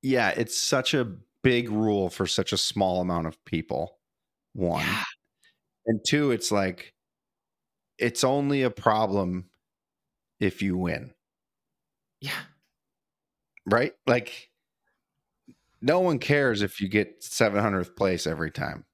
[0.01, 1.11] yeah it's such a
[1.43, 3.97] big rule for such a small amount of people
[4.53, 5.03] one yeah.
[5.85, 6.93] and two it's like
[7.97, 9.49] it's only a problem
[10.39, 11.13] if you win.
[12.21, 12.31] Yeah.
[13.65, 13.93] Right?
[14.05, 14.49] Like
[15.81, 18.85] no one cares if you get 700th place every time.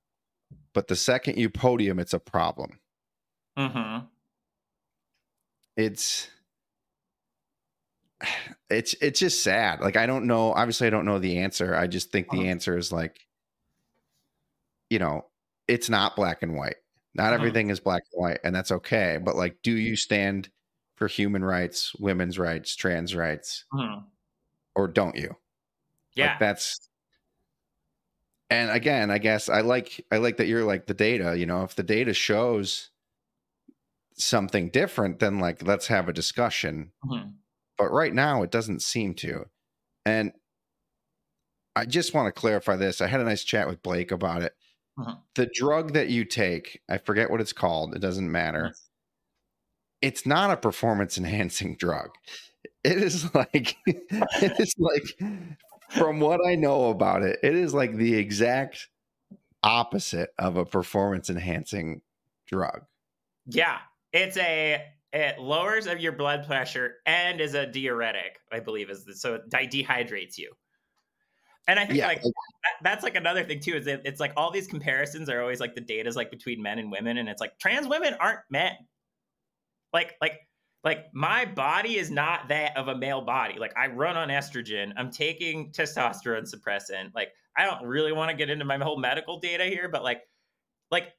[0.74, 2.80] But the second you podium, it's a problem.
[3.58, 4.06] Mm-hmm.
[5.78, 6.28] It's
[8.70, 9.82] it's it's just sad.
[9.82, 10.54] Like I don't know.
[10.54, 11.76] Obviously, I don't know the answer.
[11.76, 12.48] I just think the uh-huh.
[12.48, 13.20] answer is like,
[14.90, 15.26] you know,
[15.68, 16.76] it's not black and white.
[17.16, 17.34] Not mm-hmm.
[17.34, 19.20] everything is black and white, and that's okay.
[19.24, 20.50] But like, do you stand
[20.96, 24.06] for human rights, women's rights, trans rights, mm-hmm.
[24.76, 25.36] or don't you?
[26.16, 26.90] Yeah, like that's.
[28.50, 31.38] And again, I guess I like I like that you're like the data.
[31.38, 32.92] You know, if the data shows
[34.16, 36.92] something different, then like let's have a discussion.
[37.06, 37.30] Mm-hmm.
[37.78, 39.46] But right now, it doesn't seem to.
[40.06, 40.34] And
[41.76, 43.02] I just want to clarify this.
[43.02, 44.54] I had a nice chat with Blake about it.
[45.00, 45.16] Uh-huh.
[45.36, 47.96] The drug that you take, I forget what it's called.
[47.96, 48.66] It doesn't matter.
[48.68, 48.90] Yes.
[50.02, 52.12] It's not a performance enhancing drug.
[52.84, 55.32] It is like it is like
[55.90, 58.90] from what I know about it, it is like the exact
[59.64, 62.02] opposite of a performance enhancing
[62.48, 62.82] drug.
[63.46, 63.80] Yeah,
[64.12, 69.06] it's a it lowers of your blood pressure and is a diuretic, I believe is
[69.06, 70.52] the, so it dehydrates you.
[71.68, 72.08] And I think yeah.
[72.08, 72.32] like that,
[72.82, 75.76] that's like another thing too is it, it's like all these comparisons are always like
[75.76, 78.74] the data is like between men and women, and it's like trans women aren't men.
[79.94, 80.40] Like like
[80.84, 83.58] like my body is not that of a male body.
[83.58, 87.12] Like I run on estrogen, I'm taking testosterone suppressant.
[87.16, 90.22] Like I don't really want to get into my whole medical data here, but like
[90.92, 91.14] like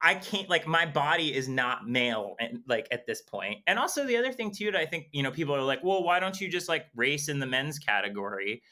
[0.00, 3.58] I can't like my body is not male and like at this point.
[3.66, 6.02] And also the other thing too that I think, you know, people are like, well,
[6.02, 8.62] why don't you just like race in the men's category?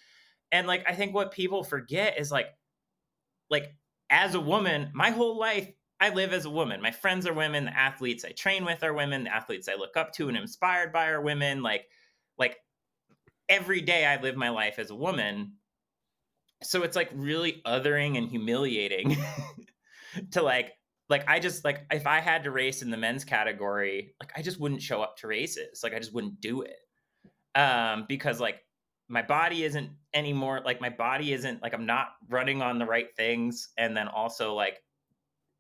[0.52, 2.48] And like I think what people forget is like
[3.48, 3.74] like
[4.10, 5.68] as a woman, my whole life
[6.00, 6.82] I live as a woman.
[6.82, 9.96] My friends are women, the athletes I train with are women, the athletes I look
[9.96, 11.62] up to and inspired by are women.
[11.62, 11.86] Like
[12.38, 12.58] like
[13.48, 15.52] every day I live my life as a woman.
[16.62, 19.16] So it's like really othering and humiliating
[20.32, 20.72] to like
[21.08, 24.42] like I just like if I had to race in the men's category, like I
[24.42, 25.80] just wouldn't show up to races.
[25.82, 26.78] Like I just wouldn't do it.
[27.54, 28.60] Um because like
[29.08, 33.14] my body isn't anymore like my body isn't like I'm not running on the right
[33.16, 34.80] things and then also like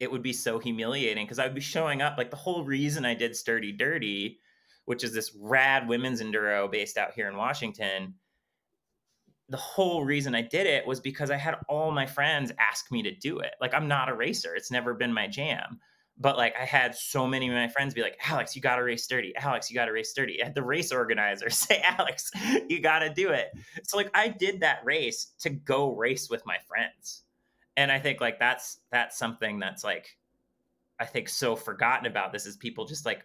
[0.00, 3.14] it would be so humiliating because I'd be showing up like the whole reason I
[3.14, 4.38] did Sturdy Dirty,
[4.84, 8.14] which is this rad women's enduro based out here in Washington.
[9.48, 13.02] The whole reason I did it was because I had all my friends ask me
[13.02, 13.54] to do it.
[13.60, 14.54] Like I'm not a racer.
[14.54, 15.80] It's never been my jam
[16.18, 18.82] but like I had so many of my friends be like, Alex, you got to
[18.82, 19.34] race sturdy.
[19.36, 20.40] Alex, you got to race sturdy.
[20.42, 22.30] I had the race organizer say, Alex,
[22.68, 23.50] you got to do it.
[23.84, 27.22] So like I did that race to go race with my friends.
[27.76, 30.16] And I think like that's that's something that's like
[30.98, 33.24] I think so forgotten about this is people just like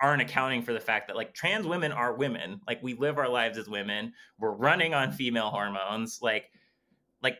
[0.00, 2.60] aren't accounting for the fact that like trans women are women.
[2.66, 4.12] Like we live our lives as women.
[4.38, 6.20] We're running on female hormones.
[6.22, 6.50] Like
[7.22, 7.38] like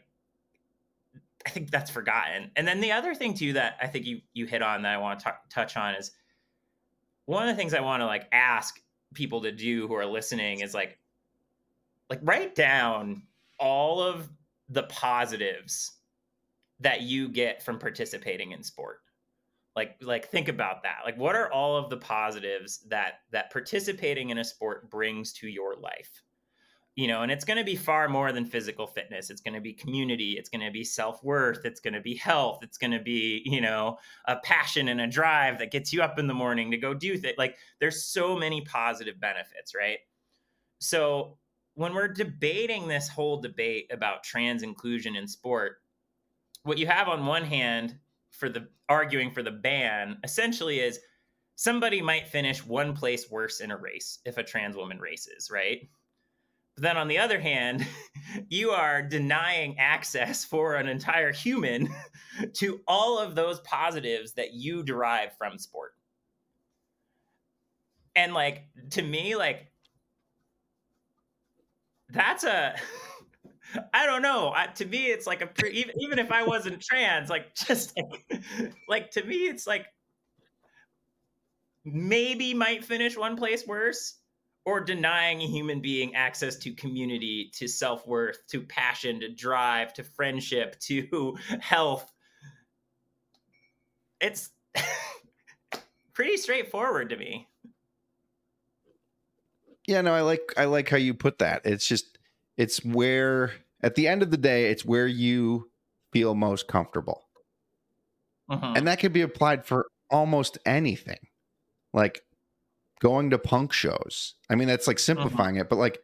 [1.46, 2.50] I think that's forgotten.
[2.56, 4.98] And then the other thing too that I think you you hit on that I
[4.98, 6.12] want to t- touch on is
[7.26, 8.80] one of the things I want to like ask
[9.14, 10.98] people to do who are listening is like
[12.08, 13.22] like write down
[13.58, 14.28] all of
[14.68, 15.92] the positives
[16.80, 18.98] that you get from participating in sport?
[19.76, 20.98] Like like think about that.
[21.04, 25.48] Like what are all of the positives that that participating in a sport brings to
[25.48, 26.22] your life?
[26.96, 29.30] You know and it's going to be far more than physical fitness.
[29.30, 30.32] It's going to be community.
[30.32, 31.64] It's going to be self-worth.
[31.64, 32.58] It's going to be health.
[32.62, 36.18] It's going to be you know a passion and a drive that gets you up
[36.18, 39.98] in the morning to go do things like there's so many positive benefits right?
[40.80, 41.38] So
[41.74, 45.76] when we're debating this whole debate about trans inclusion in sport
[46.62, 47.96] what you have on one hand
[48.30, 50.98] for the arguing for the ban essentially is
[51.56, 55.88] somebody might finish one place worse in a race if a trans woman races, right?
[56.74, 57.86] But then on the other hand,
[58.48, 61.88] you are denying access for an entire human
[62.54, 65.92] to all of those positives that you derive from sport.
[68.16, 69.70] And like to me like
[72.08, 72.74] that's a
[73.92, 74.52] I don't know.
[74.54, 77.96] I, to me, it's like a pre, even even if I wasn't trans, like just
[77.96, 78.42] like,
[78.88, 79.86] like to me, it's like
[81.84, 84.18] maybe might finish one place worse,
[84.64, 89.92] or denying a human being access to community, to self worth, to passion, to drive,
[89.94, 92.12] to friendship, to health.
[94.20, 94.50] It's
[96.12, 97.48] pretty straightforward to me.
[99.86, 101.62] Yeah, no, I like I like how you put that.
[101.64, 102.18] It's just
[102.60, 103.52] it's where
[103.82, 105.70] at the end of the day it's where you
[106.12, 107.22] feel most comfortable
[108.50, 108.74] uh-huh.
[108.76, 111.18] and that can be applied for almost anything
[111.94, 112.20] like
[113.00, 115.04] going to punk shows i mean that's like uh-huh.
[115.04, 115.64] simplifying uh-huh.
[115.64, 116.00] it but like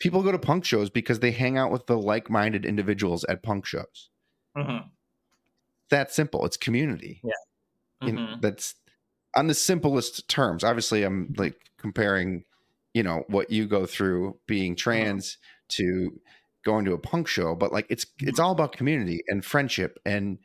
[0.00, 3.64] people go to punk shows because they hang out with the like-minded individuals at punk
[3.64, 4.10] shows
[4.56, 4.80] uh-huh.
[5.90, 7.32] that simple it's community yeah
[8.02, 8.74] you know, that's
[9.36, 12.42] on the simplest terms obviously i'm like comparing
[12.94, 15.38] you know what you go through being trans
[15.70, 16.20] to
[16.64, 20.38] going to a punk show, but like it's it's all about community and friendship and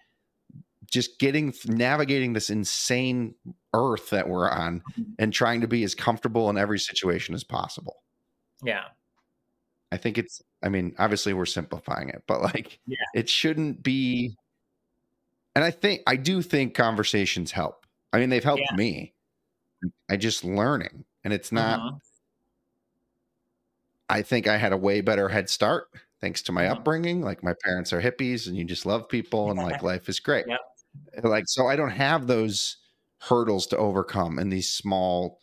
[0.91, 3.35] just getting navigating this insane
[3.73, 5.11] earth that we're on mm-hmm.
[5.19, 8.03] and trying to be as comfortable in every situation as possible.
[8.63, 8.85] Yeah.
[9.91, 12.97] I think it's I mean, obviously we're simplifying it, but like yeah.
[13.13, 14.37] it shouldn't be
[15.55, 17.85] and I think I do think conversations help.
[18.13, 18.75] I mean, they've helped yeah.
[18.75, 19.13] me.
[20.09, 21.97] I just learning and it's not uh-huh.
[24.09, 25.87] I think I had a way better head start
[26.21, 26.73] thanks to my mm-hmm.
[26.73, 27.21] upbringing.
[27.21, 30.45] Like my parents are hippies and you just love people and like life is great.
[30.47, 31.23] Yep.
[31.23, 32.77] Like, so I don't have those
[33.19, 35.39] hurdles to overcome in these small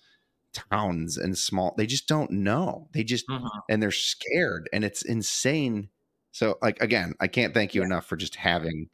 [0.52, 2.88] towns and small, they just don't know.
[2.92, 3.46] They just, mm-hmm.
[3.68, 5.88] and they're scared and it's insane.
[6.32, 7.86] So, like, again, I can't thank you yeah.
[7.86, 8.88] enough for just having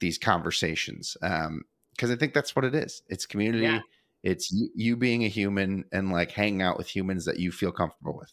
[0.00, 1.16] these conversations.
[1.22, 3.02] Um, because I think that's what it is.
[3.08, 3.64] It's community.
[3.64, 3.80] Yeah.
[4.24, 7.70] It's you, you being a human and like hanging out with humans that you feel
[7.70, 8.32] comfortable with.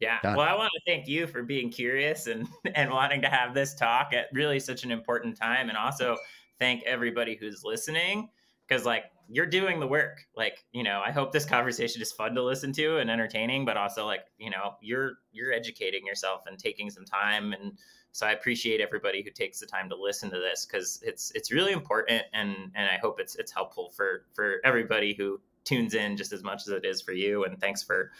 [0.00, 0.18] Yeah.
[0.22, 0.36] Done.
[0.36, 3.74] Well, I want to thank you for being curious and and wanting to have this
[3.74, 6.16] talk at really such an important time and also
[6.58, 8.28] thank everybody who's listening
[8.66, 10.26] because like you're doing the work.
[10.36, 13.76] Like, you know, I hope this conversation is fun to listen to and entertaining, but
[13.76, 17.78] also like, you know, you're you're educating yourself and taking some time and
[18.12, 21.52] so I appreciate everybody who takes the time to listen to this cuz it's it's
[21.52, 26.16] really important and and I hope it's it's helpful for for everybody who tunes in
[26.16, 28.10] just as much as it is for you and thanks for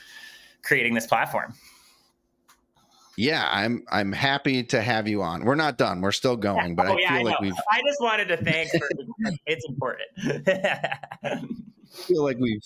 [0.62, 1.54] creating this platform.
[3.16, 5.44] Yeah, I'm I'm happy to have you on.
[5.44, 6.00] We're not done.
[6.00, 8.36] We're still going, but oh, I yeah, feel I like we've I just wanted to
[8.38, 8.88] thank for
[9.46, 10.08] it's important.
[11.22, 11.40] I
[11.90, 12.62] feel like we've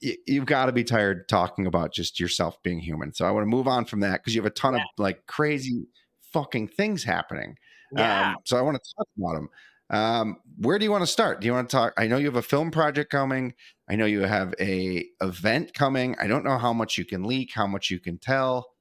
[0.00, 3.12] you've got to be tired talking about just yourself being human.
[3.12, 4.80] So I want to move on from that because you have a ton yeah.
[4.80, 5.86] of like crazy
[6.32, 7.56] fucking things happening.
[7.96, 8.30] Yeah.
[8.30, 9.48] Um, so I want to talk about them.
[9.94, 11.40] Um, where do you want to start?
[11.40, 11.94] Do you want to talk?
[11.96, 13.54] I know you have a film project coming.
[13.88, 16.16] I know you have a event coming.
[16.18, 18.72] I don't know how much you can leak, how much you can tell.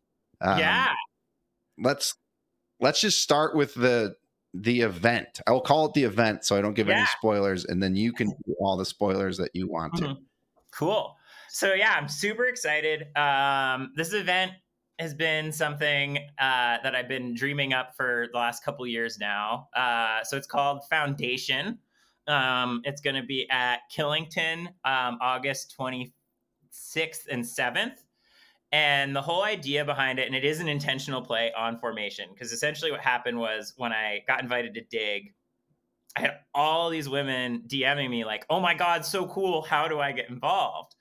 [0.41, 0.93] Um, yeah.
[1.77, 2.15] Let's
[2.79, 4.15] let's just start with the
[4.55, 5.39] the event.
[5.45, 6.97] I'll call it the event so I don't give yeah.
[6.97, 10.03] any spoilers, and then you can do all the spoilers that you want to.
[10.03, 10.23] Mm-hmm.
[10.71, 11.15] Cool.
[11.49, 13.15] So yeah, I'm super excited.
[13.15, 14.53] Um, this event
[15.03, 19.67] has been something uh, that I've been dreaming up for the last couple years now.
[19.75, 21.77] Uh, so it's called Foundation.
[22.27, 27.97] Um, it's going to be at Killington, um, August 26th and 7th.
[28.71, 32.53] And the whole idea behind it, and it is an intentional play on formation, because
[32.53, 35.33] essentially what happened was when I got invited to dig,
[36.15, 39.63] I had all these women DMing me like, "Oh my god, so cool!
[39.63, 40.95] How do I get involved?"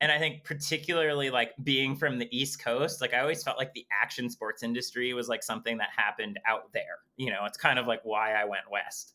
[0.00, 3.72] And I think particularly like being from the East Coast, like I always felt like
[3.74, 6.98] the action sports industry was like something that happened out there.
[7.16, 9.14] You know, it's kind of like why I went west.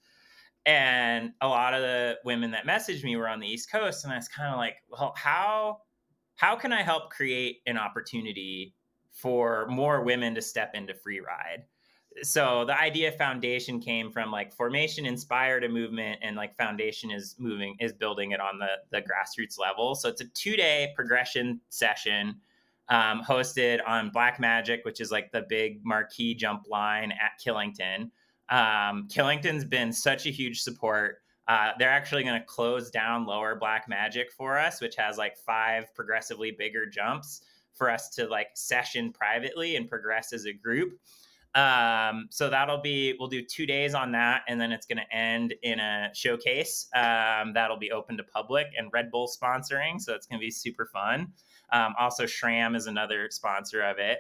[0.66, 4.14] And a lot of the women that messaged me were on the East Coast, and
[4.14, 5.80] I was kind of like, well, how
[6.36, 8.76] how can I help create an opportunity
[9.12, 11.64] for more women to step into free ride?
[12.22, 17.36] So the idea foundation came from like formation inspired a movement and like foundation is
[17.40, 19.96] moving is building it on the the grassroots level.
[19.96, 22.36] So it's a two day progression session
[22.90, 28.12] um, hosted on black magic which is like the big marquee jump line at killington.
[28.50, 31.20] Um, killington's been such a huge support.
[31.48, 35.38] Uh, they're actually going to close down lower black magic for us which has like
[35.38, 37.42] five progressively bigger jumps
[37.74, 41.00] for us to like session privately and progress as a group
[41.56, 45.16] um, so that'll be we'll do two days on that, and then it's going to
[45.16, 50.02] end in a showcase um, that'll be open to public and Red Bull sponsoring.
[50.02, 51.32] So it's going to be super fun.
[51.72, 54.20] Um, also, SRAM is another sponsor of it.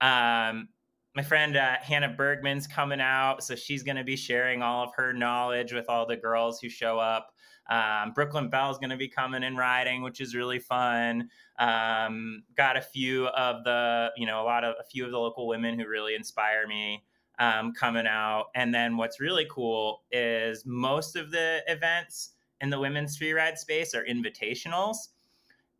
[0.00, 0.68] Um,
[1.14, 4.90] my friend uh, Hannah Bergemann's coming out, so she's going to be sharing all of
[4.96, 7.31] her knowledge with all the girls who show up.
[7.70, 11.30] Um, Brooklyn Bell's going to be coming and riding, which is really fun.
[11.58, 15.18] Um, got a few of the, you know, a lot of a few of the
[15.18, 17.04] local women who really inspire me
[17.38, 18.46] um, coming out.
[18.54, 23.58] And then what's really cool is most of the events in the women's free ride
[23.58, 24.96] space are invitationals.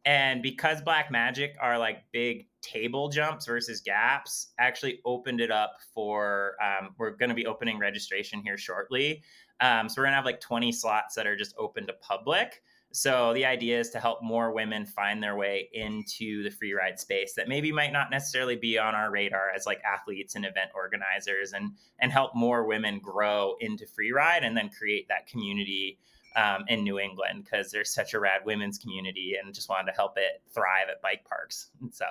[0.04, 5.74] And because Black Magic are like big table jumps versus gaps, actually opened it up
[5.94, 6.56] for.
[6.60, 9.22] Um, we're going to be opening registration here shortly.
[9.60, 12.62] Um, so we're gonna have like 20 slots that are just open to public.
[12.92, 17.00] So the idea is to help more women find their way into the free ride
[17.00, 20.70] space that maybe might not necessarily be on our radar as like athletes and event
[20.74, 25.98] organizers, and and help more women grow into free ride and then create that community
[26.36, 29.96] um, in New England because there's such a rad women's community and just wanted to
[29.96, 31.68] help it thrive at bike parks.
[31.80, 32.06] And so.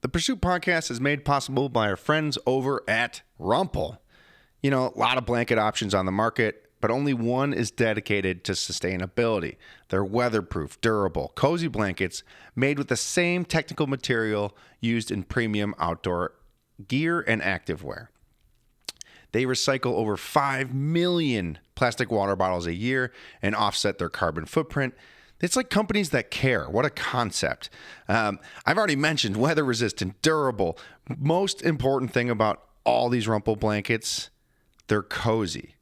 [0.00, 3.98] The Pursuit podcast is made possible by our friends over at Rumpl.
[4.62, 8.44] You know, a lot of blanket options on the market, but only one is dedicated
[8.44, 9.56] to sustainability.
[9.88, 12.22] They're weatherproof, durable, cozy blankets
[12.56, 16.34] made with the same technical material used in premium outdoor
[16.88, 18.08] gear and activewear.
[19.32, 24.94] They recycle over 5 million plastic water bottles a year and offset their carbon footprint.
[25.40, 26.68] It's like companies that care.
[26.68, 27.70] What a concept.
[28.08, 30.78] Um, I've already mentioned weather resistant, durable.
[31.16, 34.30] Most important thing about all these Rumpl blankets
[34.90, 35.76] they're cozy.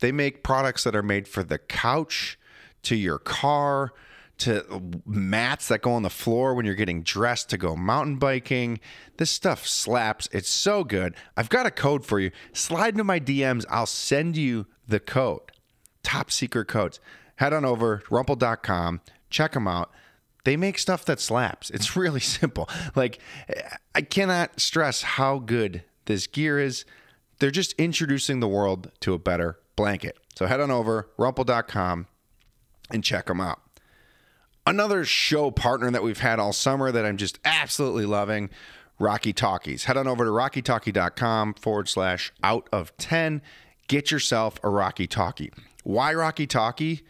[0.00, 2.38] They make products that are made for the couch,
[2.84, 3.92] to your car,
[4.38, 8.80] to mats that go on the floor when you're getting dressed to go mountain biking.
[9.18, 10.30] This stuff slaps.
[10.32, 11.14] It's so good.
[11.36, 12.30] I've got a code for you.
[12.54, 13.66] Slide into my DMs.
[13.68, 15.52] I'll send you the code.
[16.02, 17.00] Top secret codes.
[17.36, 19.02] Head on over rumpl.com.
[19.28, 19.90] Check them out.
[20.44, 21.68] They make stuff that slaps.
[21.68, 22.68] It's really simple.
[22.96, 23.18] Like
[23.94, 26.86] I cannot stress how good this gear is
[27.38, 30.18] they're just introducing the world to a better blanket.
[30.36, 32.06] So head on over rumpl.com
[32.90, 33.60] and check them out.
[34.66, 38.48] Another show partner that we've had all summer that I'm just absolutely loving,
[38.98, 39.84] Rocky Talkies.
[39.84, 43.42] Head on over to rockytalkie.com forward slash out of 10.
[43.88, 45.52] Get yourself a Rocky Talkie.
[45.82, 47.02] Why Rocky Talkie?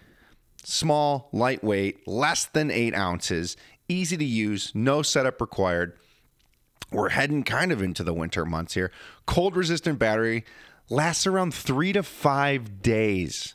[0.65, 3.57] Small, lightweight, less than eight ounces,
[3.89, 5.97] easy to use, no setup required
[6.95, 8.91] we're heading kind of into the winter months here.
[9.27, 10.45] Cold resistant battery
[10.89, 13.55] lasts around three to five days.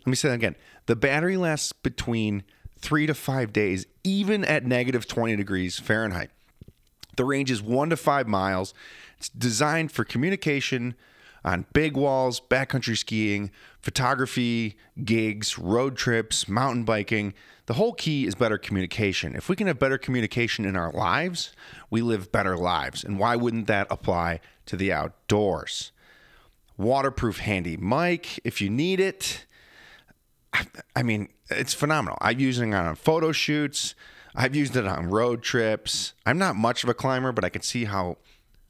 [0.00, 0.56] Let me say that again.
[0.86, 2.42] The battery lasts between
[2.78, 6.30] three to five days, even at negative 20 degrees Fahrenheit.
[7.16, 8.72] The range is one to five miles.
[9.18, 10.94] It's designed for communication
[11.44, 17.34] on big walls, backcountry skiing, photography, gigs, road trips, mountain biking.
[17.66, 19.34] The whole key is better communication.
[19.36, 21.52] If we can have better communication in our lives,
[21.88, 23.04] we live better lives.
[23.04, 25.92] And why wouldn't that apply to the outdoors?
[26.76, 29.46] Waterproof handy mic if you need it.
[30.96, 32.18] I mean, it's phenomenal.
[32.20, 33.94] I'm using it on photo shoots.
[34.34, 36.14] I've used it on road trips.
[36.26, 38.16] I'm not much of a climber, but I can see how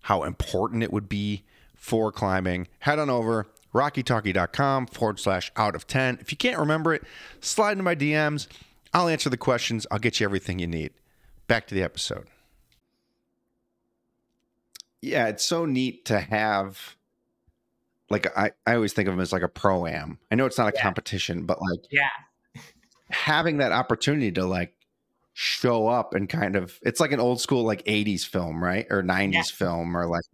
[0.05, 1.45] how important it would be
[1.81, 2.69] for climbing.
[2.81, 6.19] Head on over rockytalkie.com forward slash out of 10.
[6.21, 7.03] If you can't remember it,
[7.41, 8.47] slide into my DMs.
[8.93, 9.87] I'll answer the questions.
[9.91, 10.93] I'll get you everything you need.
[11.49, 12.27] Back to the episode.
[15.01, 16.97] Yeah, it's so neat to have
[18.11, 20.19] like I, I always think of them as like a pro am.
[20.31, 20.83] I know it's not a yeah.
[20.83, 22.63] competition, but like yeah,
[23.09, 24.75] having that opportunity to like
[25.43, 28.87] show up and kind of it's like an old school like 80s film, right?
[28.91, 29.43] Or 90s yeah.
[29.45, 30.25] film or like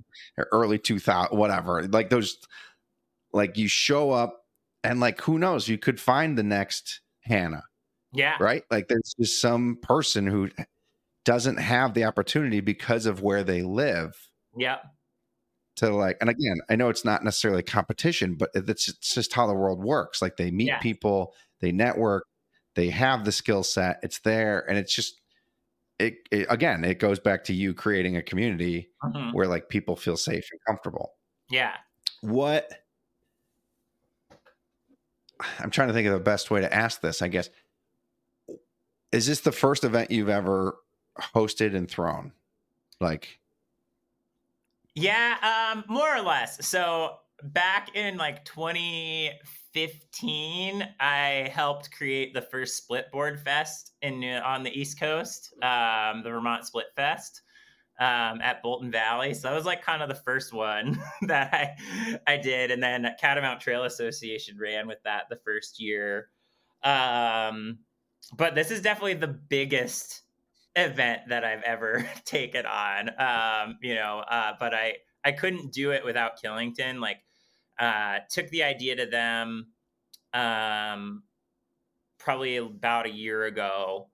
[0.50, 1.84] early 2000 whatever.
[1.84, 2.36] Like those
[3.32, 4.42] like you show up
[4.82, 7.62] and like who knows, you could find the next Hannah
[8.12, 8.34] Yeah.
[8.40, 8.64] Right?
[8.68, 10.50] Like there's just some person who
[11.24, 14.12] doesn't have the opportunity because of where they live.
[14.56, 14.82] Yep.
[15.76, 19.46] To like, and again, I know it's not necessarily competition, but it's, it's just how
[19.46, 20.20] the world works.
[20.20, 20.78] Like they meet Yeah.
[20.80, 22.24] people, they network,
[22.76, 25.20] they have the skill set, it's there, and it's just
[25.98, 29.32] it, it again, it goes back to you creating a community Mhm.
[29.34, 31.14] where like people feel safe and comfortable.
[31.50, 31.76] Yeah.
[32.20, 32.70] What
[35.58, 37.50] I'm trying to think of the best way to ask this, I guess.
[39.12, 40.76] Is this the first event you've ever
[41.18, 42.32] hosted and thrown?
[43.00, 43.38] Like,
[44.94, 46.66] Yeah, um, more or less.
[46.66, 49.40] So back in like 2015,
[51.00, 56.30] I helped create the first Split Board Fest in on the East Coast, um, the
[56.30, 57.42] Vermont Split Fest
[57.98, 59.34] um, at Bolton Valley.
[59.34, 61.76] So that was like kind of the first one that I
[62.26, 66.28] I did, and then Catamount Trail Association ran with that the first year.
[66.82, 67.78] Um,
[68.36, 70.22] but this is definitely the biggest
[70.74, 73.10] event that I've ever taken on.
[73.18, 77.00] Um, you know, uh, but I I couldn't do it without Killington.
[77.00, 77.18] Like,
[77.78, 79.68] uh, took the idea to them,
[80.32, 81.22] um,
[82.18, 84.08] probably about a year ago,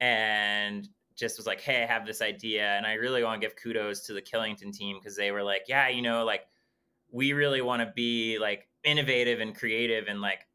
[0.00, 3.56] and just was like, "Hey, I have this idea," and I really want to give
[3.56, 6.46] kudos to the Killington team because they were like, "Yeah, you know, like
[7.10, 10.46] we really want to be like innovative and creative and like."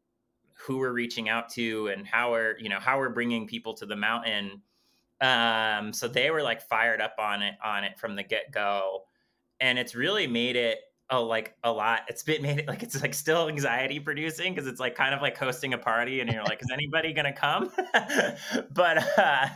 [0.66, 3.86] who we're reaching out to and how we're you know how we're bringing people to
[3.86, 4.60] the mountain
[5.20, 9.02] um so they were like fired up on it on it from the get-go
[9.60, 10.80] and it's really made it
[11.10, 12.02] a like a lot.
[12.08, 15.20] It's been made it like it's like still anxiety producing because it's like kind of
[15.20, 17.70] like hosting a party and you're like is anybody gonna come?
[18.72, 19.48] But uh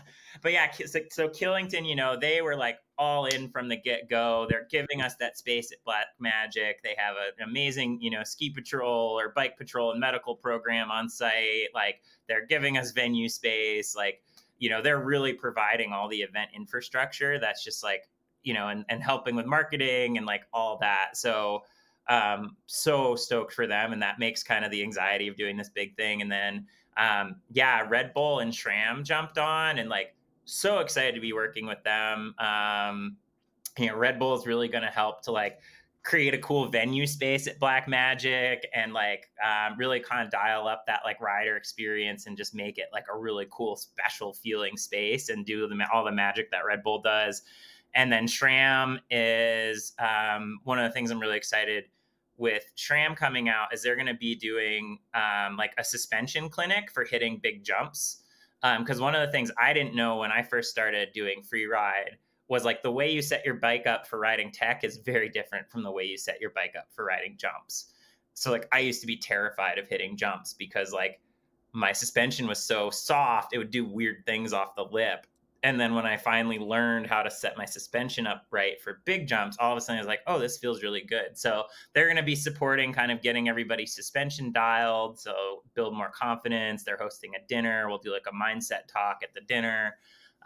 [0.43, 4.47] but yeah so, so killington you know they were like all in from the get-go.
[4.49, 6.81] They're giving us that space at black magic.
[6.85, 10.91] They have a, an amazing you know ski patrol or bike patrol and medical program
[10.91, 11.69] on site.
[11.75, 13.95] Like they're giving us venue space.
[13.97, 14.23] Like
[14.59, 18.09] you know they're really providing all the event infrastructure that's just like
[18.45, 21.17] you know and, and helping with marketing and like all that.
[21.17, 21.65] So
[22.09, 25.71] um so stoked for them and that makes kind of the anxiety of doing this
[25.71, 26.23] big thing.
[26.23, 26.67] And then
[26.97, 30.15] um yeah red bull and SRAM jumped on and like
[30.45, 32.35] so excited to be working with them.
[32.39, 33.17] Um
[33.79, 35.59] you know red bull is really going to help to like
[36.05, 40.69] create a cool venue space at Black Magic and like um, really kind of dial
[40.69, 44.77] up that like rider experience and just make it like a really cool special feeling
[44.77, 47.43] space and do the, all the magic that Red Bull does.
[47.95, 51.85] And then SRAM is um, one of the things I'm really excited
[52.37, 56.91] with SRAM coming out is they're going to be doing um, like a suspension clinic
[56.91, 58.23] for hitting big jumps.
[58.79, 62.17] Because one of the things I didn't know when I first started doing free ride
[62.49, 65.71] was like the way you set your bike up for riding tech is very different
[65.71, 67.93] from the way you set your bike up for riding jumps.
[68.35, 71.21] So like I used to be terrified of hitting jumps because like
[71.73, 75.27] my suspension was so soft, it would do weird things off the lip.
[75.65, 79.27] And then when I finally learned how to set my suspension up right for big
[79.27, 81.37] jumps, all of a sudden I was like, oh, this feels really good.
[81.37, 85.19] So they're going to be supporting kind of getting everybody's suspension dialed.
[85.19, 86.85] So build more confidence.
[86.85, 87.89] They're hosting a dinner.
[87.89, 89.97] We'll do like a mindset talk at the dinner.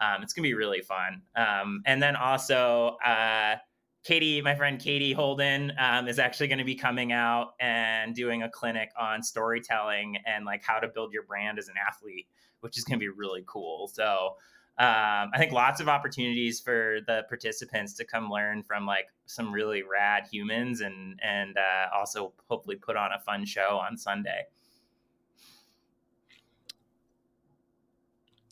[0.01, 1.21] Um, it's gonna be really fun.
[1.35, 3.57] Um, and then also, uh,
[4.05, 8.43] Katie, my friend Katie Holden, um, is actually going to be coming out and doing
[8.43, 12.27] a clinic on storytelling and like how to build your brand as an athlete,
[12.61, 13.89] which is going to be really cool.
[13.89, 14.35] So.
[14.79, 19.53] Um, I think lots of opportunities for the participants to come learn from like some
[19.53, 24.45] really rad humans and and uh, also hopefully put on a fun show on Sunday.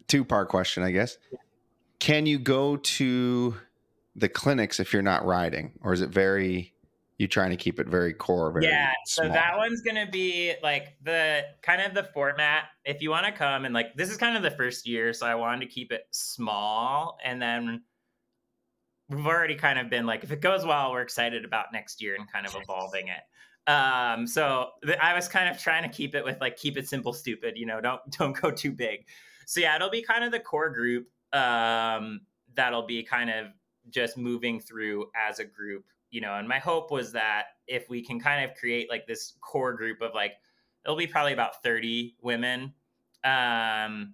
[0.07, 1.17] two part question, I guess.
[1.99, 3.55] Can you go to
[4.15, 6.73] the clinics if you're not riding, or is it very
[7.18, 8.51] you trying to keep it very core?
[8.51, 9.34] Very yeah, so small?
[9.34, 12.65] that one's gonna be like the kind of the format.
[12.86, 15.26] If you want to come and like this is kind of the first year, so
[15.26, 17.82] I wanted to keep it small, and then
[19.09, 22.15] we've already kind of been like, if it goes well, we're excited about next year
[22.15, 23.72] and kind of evolving it.
[23.72, 26.88] Um, so th- I was kind of trying to keep it with like keep it
[26.88, 27.57] simple, stupid.
[27.57, 29.05] You know, don't don't go too big.
[29.45, 32.22] So yeah, it'll be kind of the core group um,
[32.55, 33.47] that'll be kind of
[33.89, 36.36] just moving through as a group, you know.
[36.36, 40.01] And my hope was that if we can kind of create like this core group
[40.01, 40.34] of like,
[40.86, 42.74] it'll be probably about thirty women,
[43.24, 44.14] um,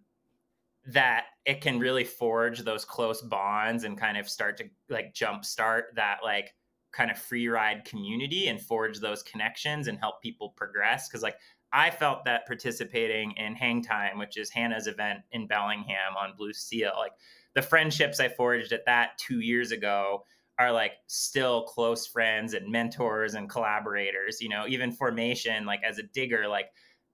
[0.88, 5.84] that it can really forge those close bonds and kind of start to like jumpstart
[5.96, 6.54] that like
[6.92, 11.36] kind of free ride community and forge those connections and help people progress because like
[11.72, 16.54] I felt that participating in Hang Time, which is Hannah's event in Bellingham on Blue
[16.54, 17.14] Seal, like
[17.56, 20.24] the friendships I forged at that two years ago
[20.64, 24.42] are like still close friends and mentors and collaborators.
[24.42, 26.70] You know, even formation, like as a digger, like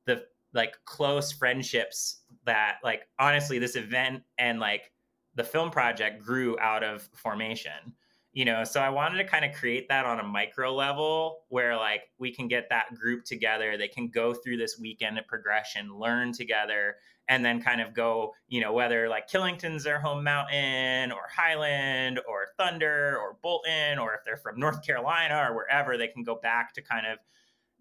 [0.06, 0.24] the
[0.54, 4.92] like close friendships that like honestly this event and like
[5.36, 7.94] the film project grew out of formation
[8.34, 11.76] you know so i wanted to kind of create that on a micro level where
[11.78, 15.98] like we can get that group together they can go through this weekend of progression
[15.98, 16.96] learn together
[17.30, 22.20] and then kind of go you know whether like killington's their home mountain or highland
[22.28, 26.36] or thunder or bolton or if they're from north carolina or wherever they can go
[26.36, 27.20] back to kind of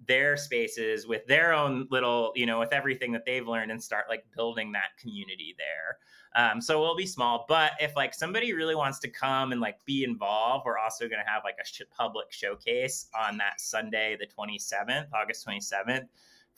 [0.07, 4.05] their spaces with their own little you know with everything that they've learned and start
[4.09, 5.99] like building that community there.
[6.36, 9.84] Um, so we'll be small, but if like somebody really wants to come and like
[9.86, 14.26] be involved, we're also going to have like a public showcase on that Sunday, the
[14.26, 16.07] 27th, August 27th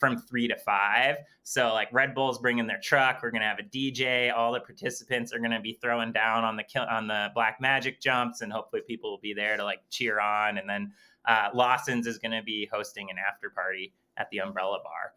[0.01, 1.17] from three to five.
[1.43, 3.21] So like Red Bull's bringing their truck.
[3.21, 4.35] We're gonna have a DJ.
[4.35, 8.41] All the participants are gonna be throwing down on the on the Black Magic jumps,
[8.41, 10.57] and hopefully people will be there to like cheer on.
[10.57, 10.91] And then
[11.25, 15.13] uh, Lawson's is gonna be hosting an after party at the Umbrella Bar.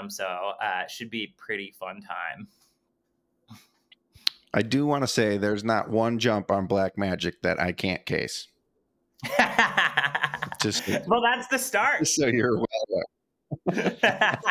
[0.00, 2.48] Um, so uh, it should be pretty fun time.
[4.54, 8.06] I do want to say there's not one jump on Black Magic that I can't
[8.06, 8.48] case.
[10.62, 12.06] just well, that's the start.
[12.06, 13.04] So you're well aware.
[13.72, 14.44] that's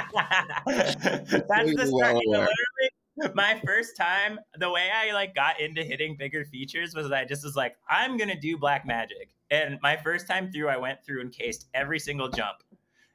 [1.47, 2.15] the start.
[2.15, 7.09] Know, literally, my first time, the way I like got into hitting bigger features was
[7.11, 9.29] I just was like, I'm gonna do Black Magic.
[9.49, 12.57] And my first time through, I went through and cased every single jump,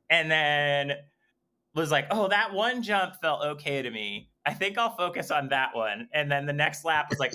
[0.08, 0.92] and then
[1.74, 4.29] was like, oh, that one jump felt okay to me.
[4.46, 6.08] I think I'll focus on that one.
[6.12, 7.34] And then the next lap was like,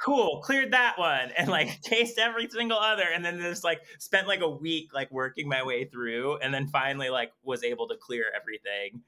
[0.00, 3.04] cool, cleared that one and like taste every single other.
[3.14, 6.68] And then just like spent like a week like working my way through and then
[6.68, 9.02] finally like was able to clear everything.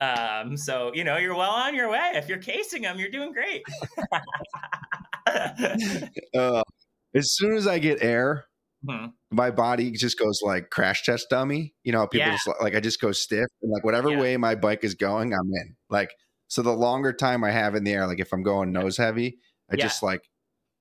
[0.00, 2.12] Um, so you know, you're well on your way.
[2.14, 3.62] If you're casing them, you're doing great.
[6.36, 6.62] uh,
[7.14, 8.46] as soon as I get air,
[8.88, 9.06] Mm-hmm.
[9.30, 11.74] My body just goes like crash test dummy.
[11.84, 12.32] You know, people yeah.
[12.32, 14.20] just like I just go stiff and like whatever yeah.
[14.20, 15.76] way my bike is going, I'm in.
[15.88, 16.10] Like
[16.52, 19.38] so, the longer time I have in the air, like if I'm going nose heavy,
[19.70, 19.84] I yeah.
[19.84, 20.28] just like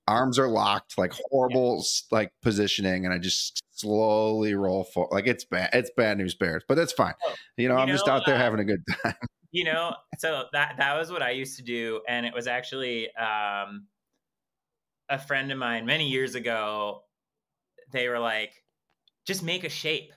[0.05, 5.13] arms are locked, like horrible like positioning, and I just slowly roll forward.
[5.13, 5.69] Like it's bad.
[5.72, 7.13] It's bad news bears, but that's fine.
[7.26, 9.15] Oh, you know, you I'm know, just out there uh, having a good time.
[9.53, 13.13] You know, so that that was what I used to do, and it was actually
[13.15, 13.88] um,
[15.09, 17.03] a friend of mine many years ago
[17.91, 18.51] they were like,
[19.26, 20.11] just make a shape.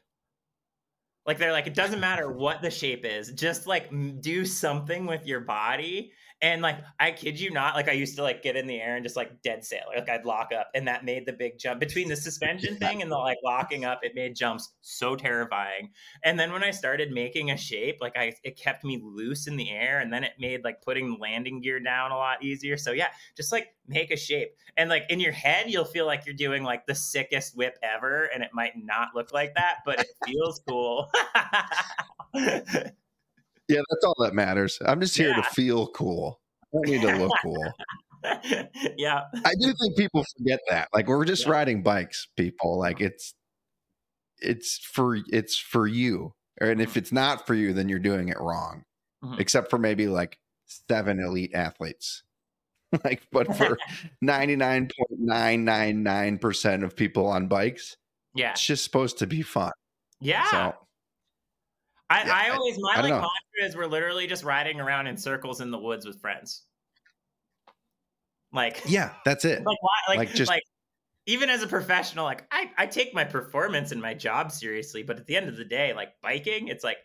[1.26, 5.26] Like they're like, it doesn't matter what the shape is, just like do something with
[5.26, 8.66] your body and like, I kid you not, like I used to like get in
[8.66, 9.85] the air and just like dead sail.
[9.95, 13.11] Like I'd lock up and that made the big jump between the suspension thing and
[13.11, 14.01] the like locking up.
[14.03, 15.91] It made jumps so terrifying.
[16.22, 19.57] And then when I started making a shape, like I, it kept me loose in
[19.57, 22.76] the air and then it made like putting landing gear down a lot easier.
[22.76, 24.57] So yeah, just like make a shape.
[24.76, 28.24] And like in your head, you'll feel like you're doing like the sickest whip ever.
[28.35, 31.11] And it might not look like that, but it feels cool.
[33.68, 34.78] Yeah, that's all that matters.
[34.84, 35.36] I'm just here yeah.
[35.36, 36.40] to feel cool.
[36.62, 37.72] I don't need to look cool.
[38.96, 39.22] yeah.
[39.44, 40.88] I do think people forget that.
[40.92, 41.52] Like we're just yeah.
[41.52, 42.78] riding bikes, people.
[42.78, 43.34] Like it's
[44.40, 46.34] it's for it's for you.
[46.60, 46.98] And if mm-hmm.
[47.00, 48.84] it's not for you, then you're doing it wrong.
[49.24, 49.40] Mm-hmm.
[49.40, 52.22] Except for maybe like seven elite athletes.
[53.04, 53.78] like, but for
[54.24, 57.96] 99.999% of people on bikes,
[58.34, 59.72] yeah, it's just supposed to be fun.
[60.20, 60.48] Yeah.
[60.50, 60.74] So
[62.14, 63.28] I, yeah, I always my like mantra
[63.62, 66.62] is we're literally just riding around in circles in the woods with friends.
[68.52, 69.64] Like yeah, that's it.
[69.64, 70.62] Like like, like just like
[71.26, 75.18] even as a professional, like I, I take my performance and my job seriously, but
[75.18, 76.98] at the end of the day, like biking, it's like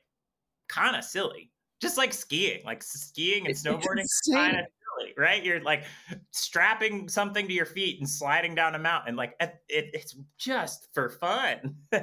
[0.68, 1.52] kind of silly.
[1.82, 4.66] Just like skiing, like skiing and snowboarding, kind of
[5.00, 5.44] silly, right?
[5.44, 5.86] You're like
[6.32, 9.16] strapping something to your feet and sliding down a mountain.
[9.16, 11.78] Like it, it's just for fun.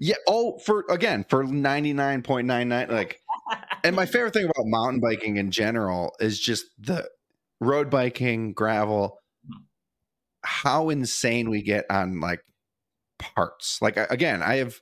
[0.00, 0.16] Yeah.
[0.26, 3.20] Oh, for again, for 99.99, like,
[3.84, 7.06] and my favorite thing about mountain biking in general is just the
[7.60, 9.18] road biking, gravel,
[10.42, 12.40] how insane we get on like
[13.18, 13.78] parts.
[13.82, 14.80] Like, again, I have,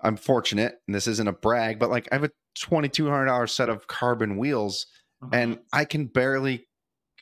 [0.00, 3.86] I'm fortunate, and this isn't a brag, but like, I have a $2,200 set of
[3.86, 4.86] carbon wheels,
[5.22, 5.34] mm-hmm.
[5.34, 6.66] and I can barely,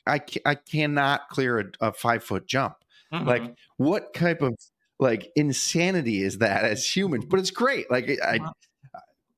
[0.07, 2.75] I, I cannot clear a, a five foot jump.
[3.13, 3.27] Mm-hmm.
[3.27, 4.55] Like, what type of
[5.03, 7.89] like insanity is that as humans but it's great.
[7.91, 8.39] Like i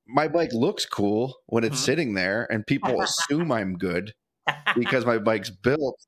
[0.07, 1.86] my bike looks cool when it's mm-hmm.
[1.86, 4.13] sitting there and people assume i'm good
[4.76, 5.99] because my bike's built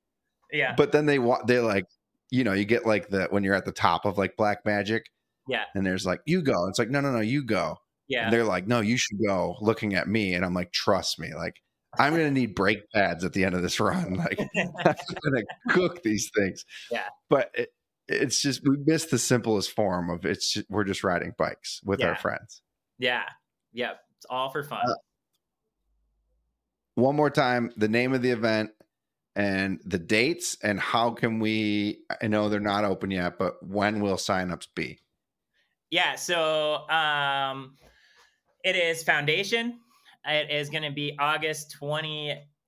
[0.52, 0.76] yeah.
[0.78, 1.86] but then they want they like
[2.30, 5.06] you know you get like the when you're at the top of like black magic
[5.48, 5.64] yeah.
[5.76, 6.68] and there's like you go.
[6.68, 7.78] It's like no no no you go.
[8.08, 8.26] Yeah.
[8.26, 11.34] and they're like no you should go looking at me and i'm like trust me
[11.36, 11.56] like
[12.00, 16.04] i'm gonna need brake pads at the end of this run like i'm gonna cook
[16.04, 16.64] these things.
[16.90, 17.04] Yeah.
[17.30, 17.70] But it,
[18.08, 22.00] it's just we miss the simplest form of it's just, we're just riding bikes with
[22.00, 22.08] yeah.
[22.08, 22.62] our friends.
[23.00, 23.24] Yeah.
[23.74, 24.00] Yep.
[24.18, 24.82] It's all for fun.
[24.88, 24.94] Uh,
[26.96, 28.72] one more time the name of the event
[29.36, 34.00] and the dates and how can we I know they're not open yet, but when
[34.00, 35.00] will signups be?
[35.90, 37.76] Yeah, so um
[38.64, 39.80] it is Foundation.
[40.26, 41.78] It is going to be August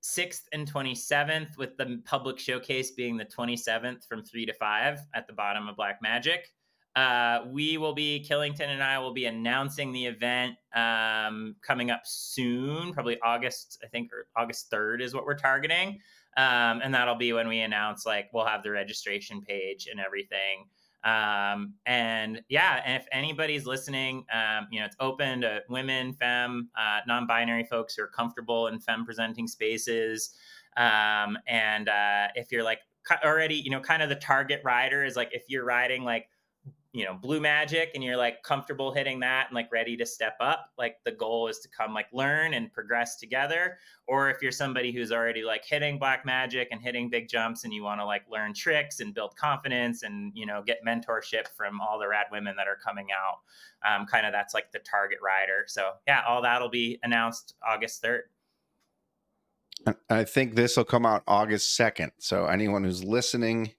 [0.02, 5.26] 26th and 27th with the public showcase being the 27th from 3 to 5 at
[5.26, 6.52] the bottom of Black Magic.
[6.96, 12.02] Uh, we will be Killington and I will be announcing the event um, coming up
[12.04, 16.00] soon, probably August, I think, or August 3rd is what we're targeting.
[16.36, 20.66] Um, and that'll be when we announce, like, we'll have the registration page and everything.
[21.02, 26.68] Um, and yeah, and if anybody's listening, um, you know, it's open to women, femme,
[26.78, 30.34] uh, non binary folks who are comfortable in femme presenting spaces.
[30.76, 32.80] Um, and uh, if you're like
[33.24, 36.28] already, you know, kind of the target rider is like if you're riding like
[36.92, 40.36] you know blue magic and you're like comfortable hitting that and like ready to step
[40.40, 43.78] up like the goal is to come like learn and progress together.
[44.08, 47.72] Or if you're somebody who's already like hitting black magic and hitting big jumps and
[47.72, 51.80] you want to like learn tricks and build confidence and you know get mentorship from
[51.80, 53.38] all the rad women that are coming out
[53.88, 55.64] um, kind of that's like the target rider.
[55.68, 58.22] So yeah all that'll be announced august 3rd
[60.08, 63.72] i think this will come out august 2nd so anyone who's listening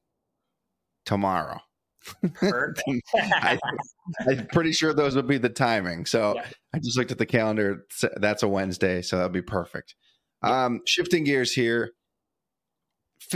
[1.05, 1.61] tomorrow
[2.41, 3.57] I,
[4.27, 6.05] am pretty sure those would be the timing.
[6.05, 6.45] So yeah.
[6.73, 7.85] I just looked at the calendar.
[8.17, 9.95] That's a Wednesday, so that'll be perfect.
[10.43, 10.65] Yeah.
[10.65, 11.91] Um, shifting gears here,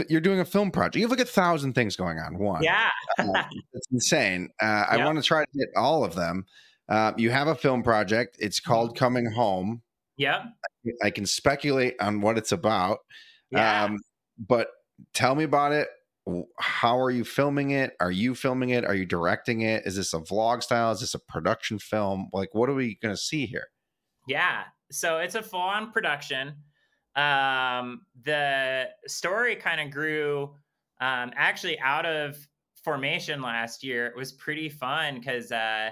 [0.08, 0.96] you're doing a film project.
[0.96, 2.38] You have like a thousand things going on.
[2.38, 4.50] One, yeah, uh, it's insane.
[4.60, 6.44] Uh, I want to try to get all of them.
[6.88, 8.36] Uh, you have a film project.
[8.40, 8.98] It's called mm-hmm.
[8.98, 9.82] Coming Home.
[10.16, 10.46] Yeah,
[11.02, 12.98] I can speculate on what it's about.
[13.50, 13.84] Yeah.
[13.84, 13.98] Um,
[14.38, 14.68] but
[15.12, 15.88] tell me about it
[16.58, 17.96] how are you filming it?
[18.00, 18.84] Are you filming it?
[18.84, 19.86] Are you directing it?
[19.86, 20.90] Is this a vlog style?
[20.90, 22.30] Is this a production film?
[22.32, 23.68] Like, what are we going to see here?
[24.26, 24.64] Yeah.
[24.90, 26.54] So it's a full on production.
[27.14, 30.54] Um, the story kind of grew
[31.00, 32.36] um, actually out of
[32.82, 34.06] formation last year.
[34.06, 35.90] It was pretty fun because, uh,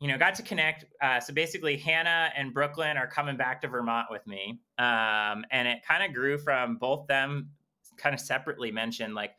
[0.00, 0.84] you know, got to connect.
[1.00, 4.60] Uh, so basically, Hannah and Brooklyn are coming back to Vermont with me.
[4.78, 7.50] Um, and it kind of grew from both them
[7.96, 9.32] kind of separately mentioned, like,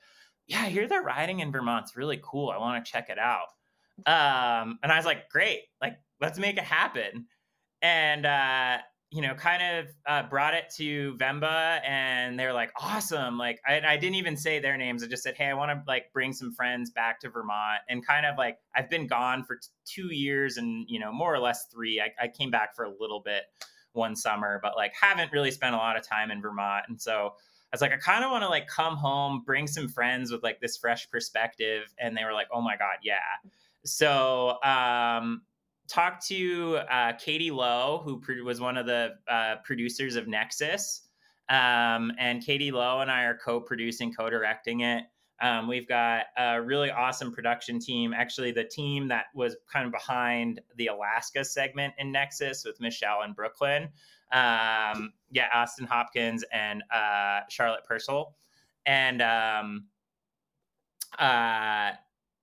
[0.49, 2.49] yeah, I hear they're riding in Vermont's really cool.
[2.49, 3.49] I want to check it out.
[4.07, 7.27] Um, and I was like, great, like let's make it happen.
[7.83, 8.79] And uh,
[9.11, 13.37] you know, kind of uh, brought it to VMBA, and they're like, awesome.
[13.37, 15.03] Like I, I didn't even say their names.
[15.03, 18.05] I just said, hey, I want to like bring some friends back to Vermont, and
[18.05, 21.39] kind of like I've been gone for t- two years, and you know, more or
[21.39, 22.01] less three.
[22.01, 23.43] I, I came back for a little bit
[23.93, 27.33] one summer, but like haven't really spent a lot of time in Vermont, and so
[27.71, 30.41] I was like, I kind of want to like come home, bring some friends with
[30.41, 31.93] like this fresh perspective.
[31.99, 33.17] And they were like, oh my God, yeah.
[33.85, 35.43] So, um,
[35.87, 41.01] talked to uh, Katie Lowe, who was one of the uh, producers of Nexus.
[41.49, 45.03] Um, and Katie Lowe and I are co producing, co directing it.
[45.41, 48.13] Um, we've got a really awesome production team.
[48.13, 53.21] Actually, the team that was kind of behind the Alaska segment in Nexus with Michelle
[53.21, 53.89] and Brooklyn
[54.31, 58.35] um, yeah, Austin Hopkins and uh, Charlotte Purcell,
[58.85, 59.85] and um,
[61.17, 61.91] uh,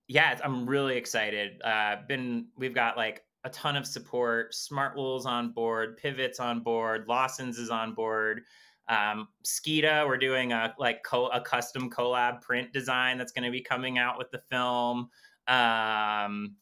[0.09, 1.61] yeah, I'm really excited.
[1.63, 4.53] Uh, been we've got like a ton of support.
[4.53, 8.43] Smartwool's on board, Pivots on board, Lawson's is on board.
[8.89, 13.51] Um, Skida, we're doing a like co- a custom collab print design that's going to
[13.51, 15.09] be coming out with the film.
[15.49, 16.57] Um,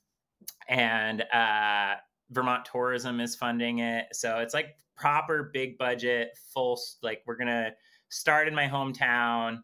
[0.69, 1.95] and uh,
[2.31, 4.07] Vermont Tourism is funding it.
[4.13, 7.73] So it's like proper big budget, full like we're gonna
[8.09, 9.59] start in my hometown,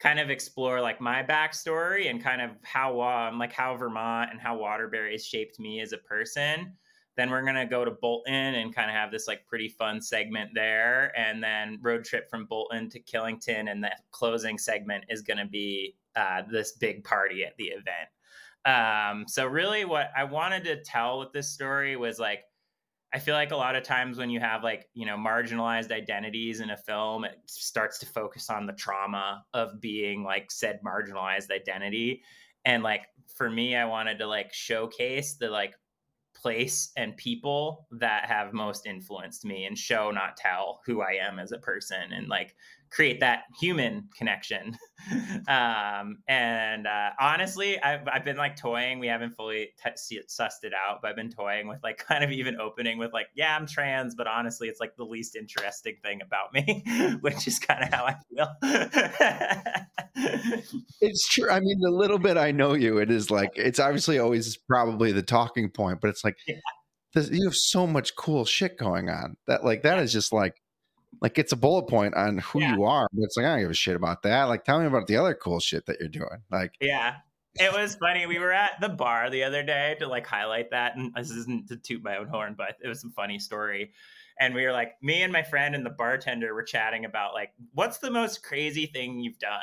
[0.00, 4.40] kind of explore like my backstory and kind of how um, like how Vermont and
[4.40, 6.76] how Waterbury has shaped me as a person.
[7.16, 10.50] Then we're gonna go to Bolton and kind of have this like pretty fun segment
[10.54, 15.46] there, and then road trip from Bolton to Killington, and the closing segment is gonna
[15.46, 18.08] be uh, this big party at the event.
[18.64, 22.44] Um, so really, what I wanted to tell with this story was like
[23.14, 26.60] I feel like a lot of times when you have like, you know, marginalized identities
[26.60, 31.50] in a film, it starts to focus on the trauma of being like said marginalized
[31.50, 32.22] identity.
[32.64, 33.02] And like
[33.36, 35.74] for me, I wanted to like showcase the like
[36.34, 41.38] place and people that have most influenced me and show not tell who I am
[41.38, 42.56] as a person and like
[42.92, 44.76] create that human connection.
[45.48, 48.98] um, and uh, honestly, I've, I've been like toying.
[48.98, 52.30] We haven't fully t- sussed it out, but I've been toying with like kind of
[52.30, 56.20] even opening with like, yeah, I'm trans, but honestly, it's like the least interesting thing
[56.20, 56.84] about me,
[57.20, 58.48] which is kind of how I feel.
[61.00, 61.50] it's true.
[61.50, 65.12] I mean, the little bit I know you, it is like, it's obviously always probably
[65.12, 66.56] the talking point, but it's like, yeah.
[67.14, 70.56] this, you have so much cool shit going on that like, that is just like,
[71.20, 72.74] like it's a bullet point on who Yeah.
[72.74, 74.44] you are, but it's like I don't give a shit about that.
[74.44, 76.42] Like tell me about the other cool shit that you're doing.
[76.50, 77.16] Like Yeah.
[77.60, 78.24] It was funny.
[78.26, 80.96] We were at the bar the other day to like highlight that.
[80.96, 83.92] And this isn't to toot my own horn, but it was a funny story.
[84.40, 87.52] And we were like, me and my friend and the bartender were chatting about like,
[87.74, 89.60] what's the most crazy thing you've done?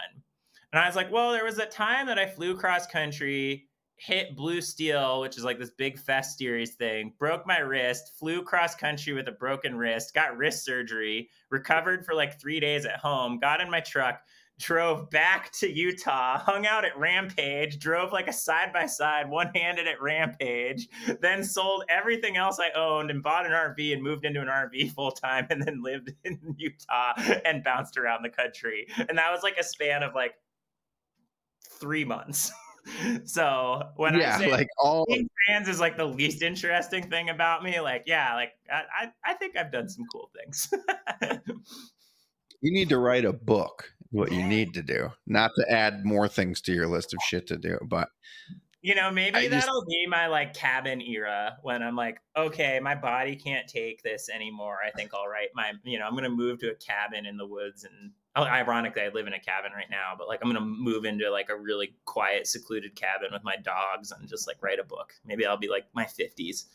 [0.72, 3.69] And I was like, well, there was a time that I flew cross country,
[4.00, 8.42] hit Blue Steel, which is like this big fest series thing, broke my wrist, flew
[8.42, 12.98] cross country with a broken wrist, got wrist surgery, recovered for like three days at
[12.98, 14.22] home, got in my truck,
[14.58, 19.52] drove back to Utah, hung out at Rampage, drove like a side by side, one
[19.54, 20.88] handed at Rampage,
[21.22, 24.92] then sold everything else I owned and bought an RV and moved into an RV
[24.94, 28.88] full time and then lived in Utah and bounced around the country.
[28.98, 30.36] And that was like a span of like
[31.80, 32.52] three months.
[33.26, 37.30] so when I yeah, say like all being trans is like the least interesting thing
[37.30, 40.70] about me, like yeah, like I, I, I think I've done some cool things.
[42.62, 43.92] you need to write a book.
[44.12, 47.48] What you need to do, not to add more things to your list of shit
[47.48, 48.10] to do, but
[48.82, 52.96] You know, maybe I that'll be my like cabin era when I'm like, okay, my
[52.96, 54.78] body can't take this anymore.
[54.86, 57.46] I think I'll write my, you know, I'm gonna move to a cabin in the
[57.46, 61.06] woods, and ironically, I live in a cabin right now, but like I'm gonna move
[61.06, 64.84] into like a really quiet, secluded cabin with my dogs and just like write a
[64.84, 65.14] book.
[65.26, 66.66] Maybe I'll be like my 50s.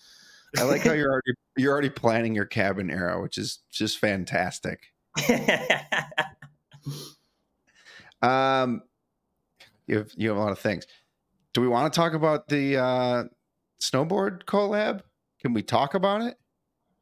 [0.57, 4.93] I like how you're already you're already planning your cabin era, which is just fantastic.
[8.25, 8.83] Um,
[9.87, 10.87] you have you have a lot of things.
[11.53, 13.25] Do we want to talk about the uh,
[13.81, 15.03] snowboard collab?
[15.41, 16.39] Can we talk about it,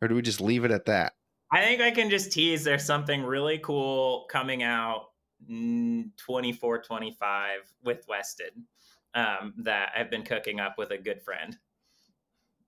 [0.01, 1.13] or do we just leave it at that?
[1.53, 5.11] I think I can just tease there's something really cool coming out
[5.51, 8.67] mm, 24 25 with Weston
[9.15, 11.57] um, that I've been cooking up with a good friend.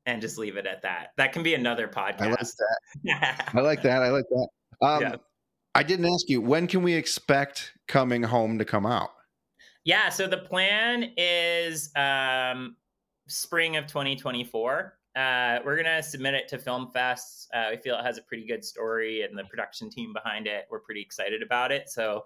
[0.06, 1.12] And just leave it at that.
[1.16, 2.56] That can be another I like podcast.
[3.04, 3.50] that.
[3.54, 4.02] I like that.
[4.02, 4.48] I like that.
[4.86, 5.16] Um, Yeah.
[5.74, 9.10] I didn't ask you when can we expect coming home to come out.
[9.84, 12.76] Yeah, so the plan is um,
[13.28, 14.94] spring of 2024.
[15.16, 17.48] Uh, we're gonna submit it to Film Fest.
[17.54, 20.66] Uh, we feel it has a pretty good story, and the production team behind it.
[20.70, 21.88] We're pretty excited about it.
[21.88, 22.24] So,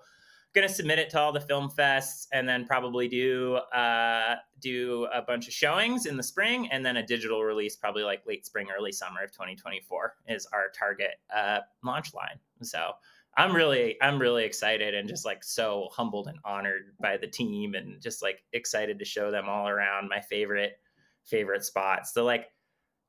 [0.54, 5.20] gonna submit it to all the film fests, and then probably do uh, do a
[5.20, 8.68] bunch of showings in the spring, and then a digital release, probably like late spring,
[8.76, 12.38] early summer of 2024 is our target uh, launch line.
[12.62, 12.92] So
[13.36, 17.74] I'm really I'm really excited and just like so humbled and honored by the team
[17.74, 20.80] and just like excited to show them all around my favorite
[21.24, 22.12] favorite spots.
[22.12, 22.48] So like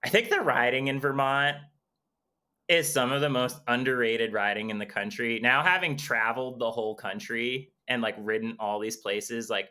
[0.03, 1.57] I think the riding in Vermont
[2.67, 5.39] is some of the most underrated riding in the country.
[5.41, 9.69] Now having traveled the whole country and like ridden all these places like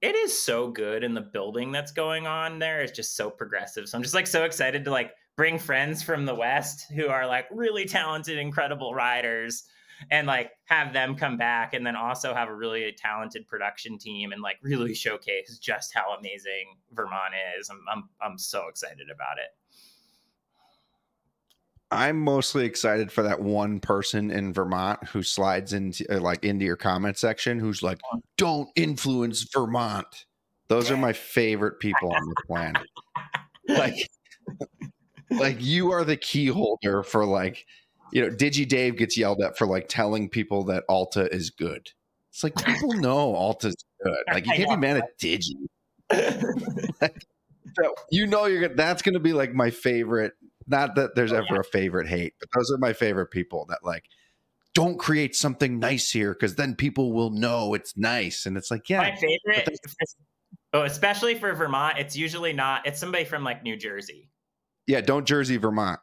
[0.00, 3.88] it is so good and the building that's going on there is just so progressive.
[3.88, 7.26] So I'm just like so excited to like bring friends from the west who are
[7.26, 9.64] like really talented incredible riders
[10.10, 14.32] and like have them come back and then also have a really talented production team
[14.32, 17.68] and like really showcase just how amazing Vermont is.
[17.70, 19.50] I'm I'm I'm so excited about it.
[21.90, 26.64] I'm mostly excited for that one person in Vermont who slides into uh, like into
[26.64, 28.00] your comment section who's like,
[28.36, 30.26] "Don't influence Vermont."
[30.68, 32.82] Those are my favorite people on the planet.
[33.66, 34.10] Like,
[35.30, 37.64] like you are the key holder for like,
[38.12, 41.88] you know, Digi Dave gets yelled at for like telling people that Alta is good.
[42.32, 44.16] It's like people know Alta's good.
[44.32, 45.54] Like you can't be mad at Digi.
[47.76, 50.34] So you know you're gonna that's gonna be like my favorite.
[50.66, 53.80] Not that there's Oh, ever a favorite hate, but those are my favorite people that
[53.82, 54.04] like
[54.74, 58.46] don't create something nice here because then people will know it's nice.
[58.46, 58.98] And it's like, yeah.
[58.98, 59.14] My yeah,
[59.54, 59.78] favorite
[60.72, 64.30] Oh, especially for Vermont, it's usually not it's somebody from like New Jersey.
[64.86, 66.00] yeah, don't Jersey, Vermont.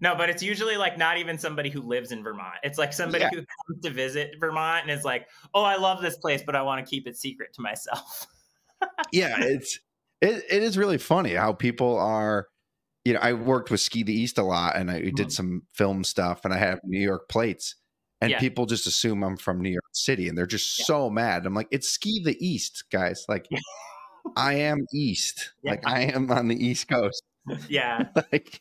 [0.00, 2.54] No, but it's usually like not even somebody who lives in Vermont.
[2.62, 3.30] It's like somebody Yeah.
[3.30, 6.62] who comes to visit Vermont and is like, "Oh, I love this place, but I
[6.62, 8.26] want to keep it secret to myself."
[9.12, 9.78] Yeah, it's
[10.20, 12.48] it, it is really funny how people are.
[13.04, 15.32] You know, I worked with Ski the East a lot, and I did Mhm.
[15.32, 17.76] some film stuff, and I have New York plates,
[18.20, 18.38] and Yeah.
[18.40, 20.84] people just assume I'm from New York City, and they're just Yeah.
[20.86, 21.46] so mad.
[21.46, 23.24] I'm like, it's Ski the East, guys.
[23.28, 23.46] Like,
[24.36, 25.52] I am East.
[25.64, 27.22] Like, I am on the East Coast.
[27.68, 28.08] yeah.
[28.32, 28.60] Like,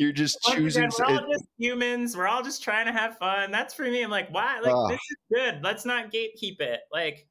[0.00, 0.84] you're just Once choosing.
[0.84, 2.16] again, we're all just humans.
[2.16, 3.50] We're all just trying to have fun.
[3.50, 4.02] That's for me.
[4.02, 4.58] I'm like, why?
[4.60, 4.90] Like, Ugh.
[4.90, 5.60] this is good.
[5.62, 6.80] Let's not gatekeep it.
[6.92, 7.26] Like,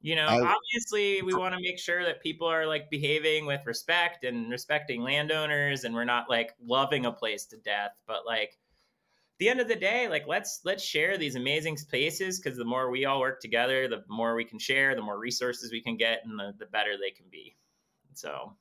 [0.00, 3.60] you know, I- obviously, we want to make sure that people are like behaving with
[3.66, 7.92] respect and respecting landowners, and we're not like loving a place to death.
[8.06, 8.58] But like,
[9.38, 12.90] the end of the day, like, let's let's share these amazing spaces because the more
[12.90, 16.20] we all work together, the more we can share, the more resources we can get,
[16.24, 17.54] and the the better they can be.
[18.14, 18.56] So,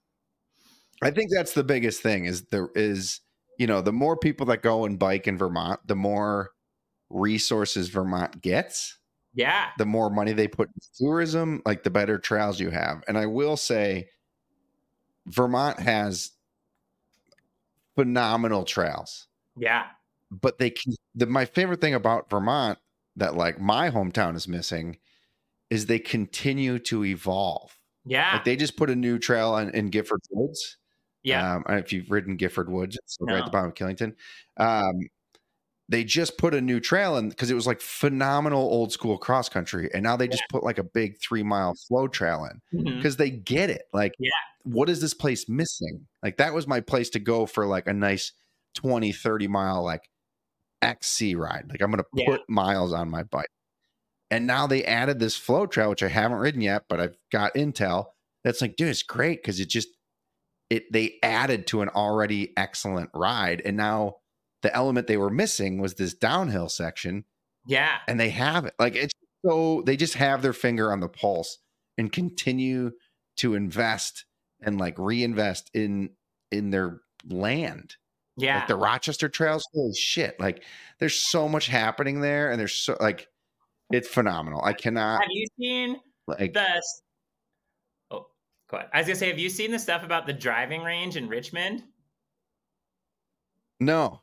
[1.01, 3.21] I think that's the biggest thing is there is,
[3.57, 6.51] you know, the more people that go and bike in Vermont, the more
[7.09, 8.97] resources Vermont gets,
[9.33, 9.69] Yeah.
[9.77, 13.03] the more money they put in tourism, like the better trails you have.
[13.07, 14.09] And I will say,
[15.27, 16.31] Vermont has
[17.95, 19.85] phenomenal trails, Yeah.
[20.31, 20.93] but they can.
[21.15, 22.77] The, my favorite thing about Vermont
[23.15, 24.97] that like my hometown is missing
[25.69, 27.77] is they continue to evolve.
[28.05, 28.33] Yeah.
[28.33, 30.77] Like they just put a new trail in, in Gifford Woods.
[31.25, 31.55] Yeah.
[31.55, 34.15] Um, know if you've ridden Gifford Woods, it's right at the bottom of Killington.
[34.57, 34.93] Um,
[35.87, 39.49] they just put a new trail in because it was like phenomenal old school cross
[39.49, 42.59] country, and now they just put like a big three mile flow trail in
[42.97, 43.83] because they get it.
[43.93, 44.29] Like, Yeah.
[44.63, 46.07] what is this place missing?
[46.23, 48.31] Like, that was my place to go for like a nice
[48.75, 50.09] 20, 30 mile like
[50.81, 51.65] XC ride.
[51.69, 52.25] Like, I'm going to Yeah.
[52.31, 53.49] put miles on my bike.
[54.31, 57.53] And now they added this flow trail, which I haven't ridden yet, but I've got
[57.53, 58.07] intel.
[58.43, 59.89] That's like, dude, it's great because it just
[60.69, 64.15] it they added to an already excellent ride, and now
[64.61, 67.25] the element they were missing was this downhill section,
[67.67, 67.97] Yeah.
[68.07, 68.73] and they have it.
[68.79, 69.13] Like it's
[69.45, 71.59] so they just have their finger on the pulse
[71.97, 72.91] and continue
[73.37, 74.25] to invest
[74.61, 76.09] and like reinvest in
[76.51, 77.95] in their land.
[78.37, 78.59] Yeah.
[78.59, 80.39] Like the Rochester trails, holy shit!
[80.39, 80.63] Like
[80.99, 83.27] there's so much happening there, and there's so like
[83.91, 84.61] it's phenomenal.
[84.63, 85.97] I cannot Have you seen
[86.27, 86.81] like the
[88.75, 88.89] Ahead.
[88.93, 91.83] I was gonna say, have you seen the stuff about the driving range in Richmond?
[93.79, 94.21] no.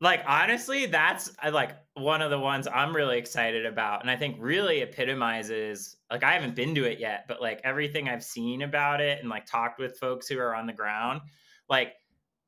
[0.00, 4.16] Like honestly, that's uh, like one of the ones I'm really excited about, and I
[4.16, 5.96] think really epitomizes.
[6.10, 9.30] Like I haven't been to it yet, but like everything I've seen about it and
[9.30, 11.22] like talked with folks who are on the ground,
[11.70, 11.94] like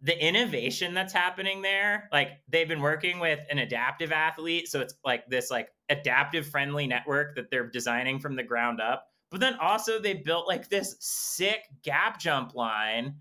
[0.03, 2.09] the innovation that's happening there.
[2.13, 6.87] Like they've been working with an adaptive athlete, so it's like this like adaptive friendly
[6.87, 9.07] network that they're designing from the ground up.
[9.31, 13.17] But then also they built like this sick gap jump line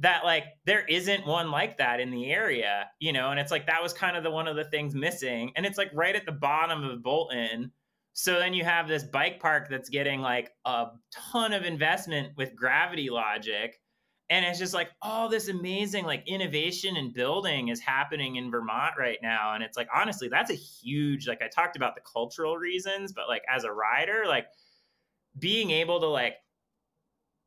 [0.00, 3.66] that like there isn't one like that in the area, you know, and it's like
[3.66, 5.52] that was kind of the one of the things missing.
[5.56, 7.70] And it's like right at the bottom of Bolton.
[8.14, 12.56] So then you have this bike park that's getting like a ton of investment with
[12.56, 13.78] gravity logic.
[14.30, 18.94] And it's just like all this amazing like innovation and building is happening in Vermont
[18.98, 19.54] right now.
[19.54, 23.28] And it's like honestly, that's a huge like I talked about the cultural reasons, but
[23.28, 24.46] like as a rider, like
[25.38, 26.36] being able to like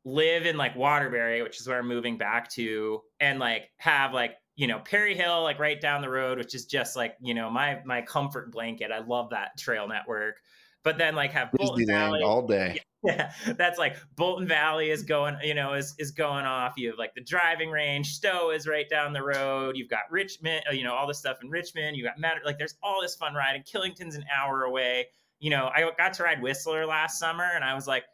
[0.06, 4.36] live in like Waterbury, which is where I'm moving back to, and like have like
[4.56, 7.50] you know Perry Hill like right down the road, which is just like you know
[7.50, 8.92] my my comfort blanket.
[8.92, 10.38] I love that trail network.
[10.84, 12.82] But then like have Bolton Valley, all day.
[13.04, 16.74] yeah, that's like Bolton Valley is going, you know, is is going off.
[16.76, 18.14] You have like the driving range.
[18.14, 19.78] Stowe is right down the road.
[19.78, 21.96] You've got Richmond, uh, you know, all the stuff in Richmond.
[21.96, 23.64] You got Matter, like there's all this fun riding.
[23.64, 25.08] Killington's an hour away.
[25.44, 28.06] You know, I got to ride Whistler last summer, and I was like,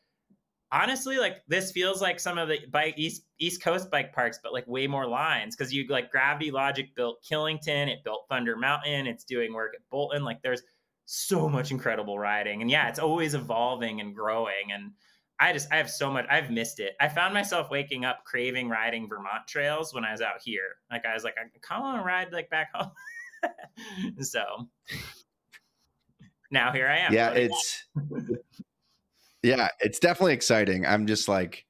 [0.71, 4.51] honestly, like this feels like some of the bike East East Coast bike parks, but
[4.51, 9.05] like way more lines because you like Gravity Logic built Killington, it built Thunder Mountain,
[9.05, 10.23] it's doing work at Bolton.
[10.23, 10.63] Like there's
[11.05, 14.71] so much incredible riding, and yeah, it's always evolving and growing.
[14.73, 14.91] And
[15.39, 16.25] I just I have so much.
[16.31, 16.95] I've missed it.
[16.99, 20.77] I found myself waking up craving riding Vermont trails when I was out here.
[20.91, 22.91] Like I was like, I kind of want to ride like back home.
[24.21, 24.67] so
[26.51, 27.13] now here I am.
[27.13, 27.85] yeah it's
[29.43, 30.85] yeah it's definitely exciting.
[30.85, 31.65] I'm just like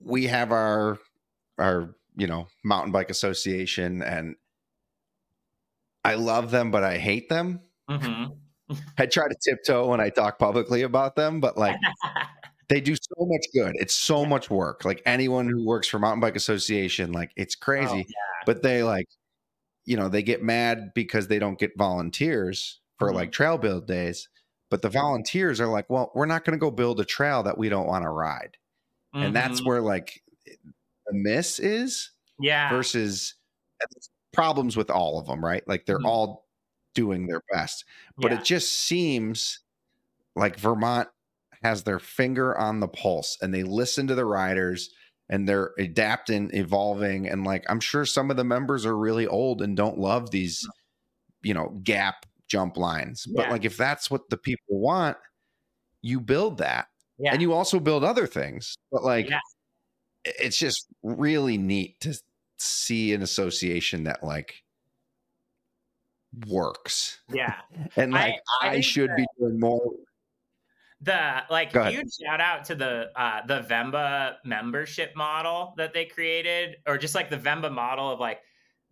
[0.00, 0.98] we have our
[1.58, 4.36] our you know mountain bike association and
[6.04, 7.60] i love them but i hate them.
[7.88, 8.36] Mhm.
[8.98, 11.76] i try to tiptoe when i talk publicly about them but like
[12.68, 13.74] they do so much good.
[13.78, 14.86] It's so much work.
[14.86, 18.06] Like anyone who works for mountain bike association like it's crazy.
[18.08, 18.12] Oh,
[18.46, 19.08] but they like
[19.84, 23.14] you know they get mad because they don't get volunteers for Mhm.
[23.14, 24.28] like trail build days
[24.70, 27.58] but the volunteers are like well we're not going to go build a trail that
[27.58, 28.56] we don't want to ride
[29.14, 29.66] and that's Mhm.
[29.66, 32.10] where like the miss is
[32.40, 32.70] yeah.
[32.70, 33.34] versus
[34.32, 36.06] problems with all of them right like they're Mhm.
[36.06, 36.48] all
[36.94, 37.84] doing their best
[38.16, 38.38] but yeah.
[38.38, 39.60] it just seems
[40.36, 41.08] like vermont
[41.62, 44.90] has their finger on the pulse and they listen to the riders
[45.28, 49.60] and they're adapting evolving and like i'm sure some of the members are really old
[49.62, 50.66] and don't love these
[51.42, 55.16] you know gap jump lines but like if that's what the people want
[56.02, 56.88] you build that
[57.18, 57.32] yeah.
[57.32, 59.38] and you also build other things but like Yeah.
[60.26, 62.14] it's just really neat to
[62.58, 64.62] see an association that like
[66.46, 67.54] works yeah.
[67.96, 69.94] and like I i, think should be doing more
[71.00, 76.76] The like huge shout out to the uh the VMBA membership model that they created,
[76.86, 78.40] or just like the VMBA model of like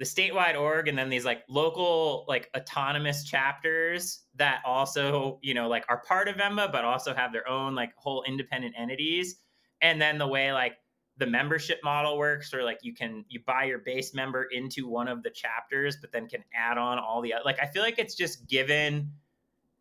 [0.00, 5.68] the statewide org and then these like local like autonomous chapters that also you know
[5.68, 9.36] like are part of VMBA but also have their own like whole independent entities.
[9.82, 10.78] And then the way like
[11.18, 15.06] the membership model works or like you can you buy your base member into one
[15.06, 18.14] of the chapters but then can add on all the like i feel like it's
[18.14, 19.12] just given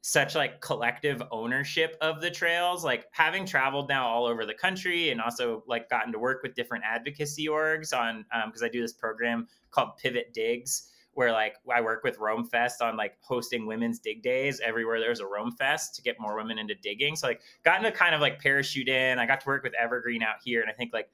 [0.01, 5.09] such like collective ownership of the trails like having traveled now all over the country
[5.09, 8.69] and also like gotten to work with different advocacy orgs on um because um, i
[8.69, 13.17] do this program called pivot digs where like i work with Roam Fest on like
[13.19, 17.17] hosting women's dig days everywhere there's a Roam Fest to get more women into digging.
[17.17, 19.19] So like gotten to kind of like parachute in.
[19.19, 21.09] I got to work with evergreen out here and i think like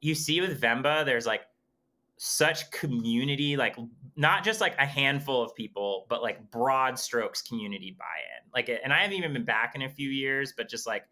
[0.00, 1.42] you see with VMBA there's like
[2.18, 3.76] such community like
[4.16, 8.50] not just like a handful of people but like broad strokes community buy-in.
[8.52, 11.04] Like and i haven't even been back in a few years but just like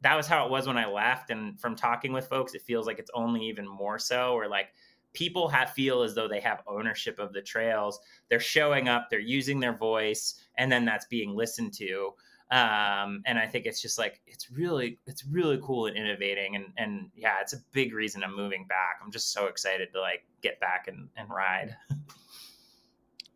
[0.00, 2.86] that was how it was when i left and from talking with folks it feels
[2.86, 4.68] like it's only even more so or like
[5.16, 7.98] people have feel as though they have ownership of the trails.
[8.28, 12.12] They're showing up they're using their voice and then that's being listened to
[12.50, 16.66] um, and I think it's just like it's really it's really cool and innovating and
[16.76, 19.00] and yeah, it's a big reason I'm moving back.
[19.02, 21.76] I'm just so excited to like get back and, and ride.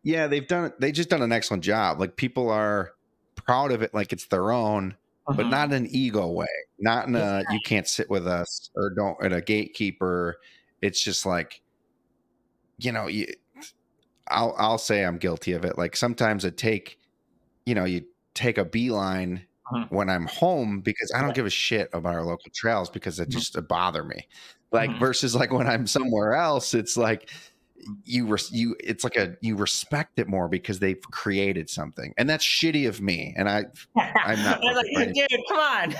[0.03, 1.99] yeah, they've done they just done an excellent job.
[1.99, 2.93] Like people are
[3.35, 4.95] proud of it like it's their own,
[5.27, 5.35] uh-huh.
[5.35, 6.47] but not in an ego way.
[6.79, 10.37] Not in a you can't sit with us or don't at a gatekeeper.
[10.81, 11.61] It's just like
[12.77, 13.27] you know, you
[14.29, 15.77] I'll I'll say I'm guilty of it.
[15.77, 16.97] Like sometimes it take
[17.65, 19.93] you know, you take a beeline mm-hmm.
[19.93, 23.23] when I'm home because I don't give a shit about our local trails because it
[23.23, 23.31] mm-hmm.
[23.39, 23.65] just mm-hmm.
[23.65, 24.27] bother me.
[24.71, 24.99] Like mm-hmm.
[24.99, 27.29] versus like when I'm somewhere else, it's like
[28.05, 32.45] you you it's like a you respect it more because they've created something and that's
[32.45, 33.63] shitty of me and i
[33.97, 35.95] i'm not like, dude come on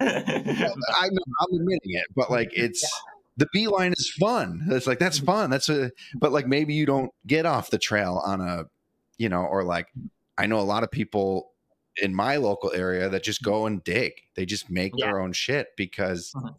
[0.00, 2.88] I, am admitting it but like it's yeah.
[3.38, 5.26] the beeline is fun it's like that's mm-hmm.
[5.26, 8.64] fun that's a but like maybe you don't get off the trail on a
[9.18, 9.88] you know or like
[10.40, 11.52] I know a lot of people
[12.00, 14.12] in my local area that just go and dig.
[14.36, 15.06] They just make yeah.
[15.06, 16.52] their own shit because uh-huh.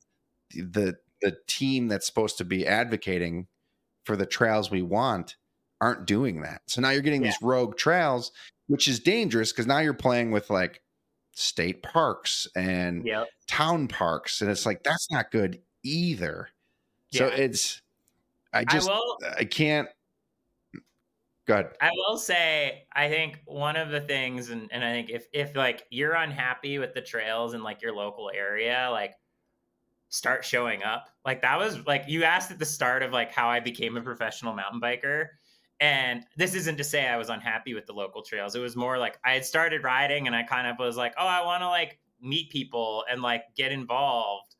[0.53, 3.47] the the team that's supposed to be advocating
[4.05, 5.35] for the trails we want
[5.79, 6.61] aren't doing that.
[6.67, 7.29] So now you're getting yeah.
[7.29, 8.31] these rogue trails,
[8.67, 10.81] which is dangerous because now you're playing with like
[11.33, 13.27] state parks and yep.
[13.47, 16.49] town parks, and it's like that's not good either.
[17.09, 17.17] Yeah.
[17.17, 17.81] So it's
[18.53, 19.01] I just I,
[19.39, 19.89] I can't
[21.47, 21.71] Go ahead.
[21.81, 25.55] I will say, I think one of the things, and, and I think if if
[25.55, 29.15] like you're unhappy with the trails in like your local area, like
[30.09, 31.07] start showing up.
[31.25, 34.01] Like that was like you asked at the start of like how I became a
[34.01, 35.27] professional mountain biker.
[35.79, 38.53] And this isn't to say I was unhappy with the local trails.
[38.53, 41.25] It was more like I had started riding and I kind of was like, oh,
[41.25, 44.55] I want to like meet people and like get involved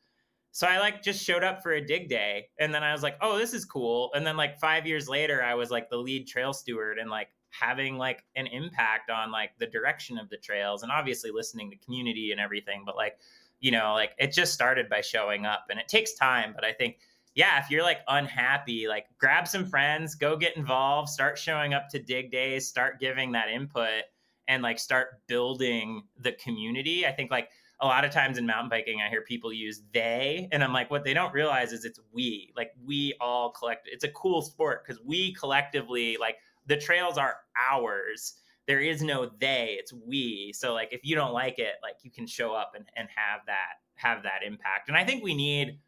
[0.52, 3.16] so I like just showed up for a dig day and then I was like,
[3.22, 4.10] oh, this is cool.
[4.14, 7.28] And then like five years later, I was like the lead trail steward and like
[7.48, 11.76] having like an impact on like the direction of the trails and obviously listening to
[11.78, 12.82] community and everything.
[12.84, 13.16] But like,
[13.60, 16.52] you know, like it just started by showing up and it takes time.
[16.54, 16.98] But I think,
[17.34, 21.88] yeah, if you're like unhappy, like grab some friends, go get involved, start showing up
[21.90, 24.02] to dig days, start giving that input
[24.48, 27.06] and like start building the community.
[27.06, 27.48] I think like
[27.82, 30.90] a lot of times in mountain biking, I hear people use they, and I'm like,
[30.90, 32.52] what they don't realize is it's we.
[32.56, 33.88] Like we all collect.
[33.90, 36.36] It's a cool sport because we collectively, like
[36.66, 37.36] the trails are
[37.70, 38.34] ours.
[38.68, 39.76] There is no they.
[39.78, 40.52] It's we.
[40.54, 43.40] So like, if you don't like it, like you can show up and and have
[43.46, 44.88] that have that impact.
[44.88, 45.80] And I think we need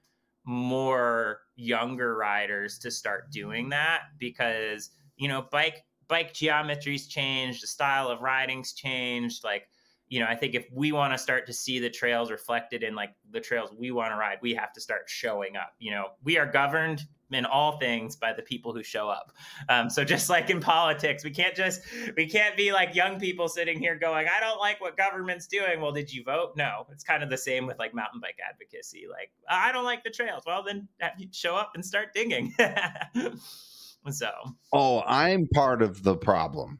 [0.45, 7.67] more younger riders to start doing that because you know bike bike geometry's changed the
[7.67, 9.69] style of riding's changed like
[10.09, 12.95] you know, I think if we want to start to see the trails reflected in
[12.95, 15.75] like the trails we want to ride, we have to start showing up.
[15.79, 19.33] You know, we are governed in all things by the people who show up.
[19.69, 21.81] Um, so just like in politics, we can't just
[22.17, 25.81] we can't be like young people sitting here going, "I don't like what government's doing."
[25.81, 26.53] Well, did you vote?
[26.57, 26.87] No.
[26.93, 29.07] It's kind of the same with like mountain bike advocacy.
[29.11, 30.43] Like, I don't like the trails.
[30.47, 30.89] Well, then
[31.33, 32.55] show up and start digging.
[34.11, 34.31] so,
[34.73, 36.79] oh, I'm part of the problem.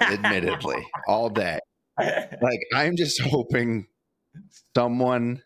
[0.00, 1.60] admittedly, all day
[2.42, 3.86] like I'm just hoping
[4.76, 5.42] someone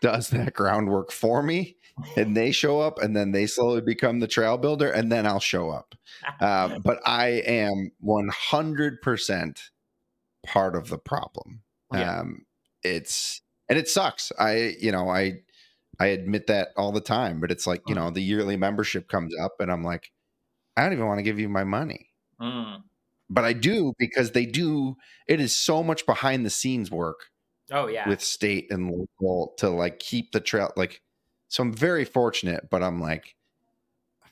[0.00, 1.76] does that groundwork for me
[2.16, 5.40] and they show up and then they slowly become the trail builder and then I'll
[5.40, 5.94] show up.
[6.40, 9.60] Uh, but I am 100%
[10.46, 11.62] part of the problem.
[11.92, 12.20] Yeah.
[12.20, 12.46] Um,
[12.82, 14.32] it's, and it sucks.
[14.38, 15.40] I, you know, I,
[16.00, 17.98] I admit that all the time, but it's like, you mm.
[17.98, 20.12] know, the yearly membership comes up and I'm like,
[20.76, 22.08] I don't even want to give you my money.
[22.40, 22.82] Mm
[23.30, 24.96] but I do because they do.
[25.26, 27.30] It is so much behind the scenes work.
[27.70, 30.72] Oh yeah, with state and local to like keep the trail.
[30.76, 31.00] Like,
[31.48, 33.36] so I'm very fortunate, but I'm like,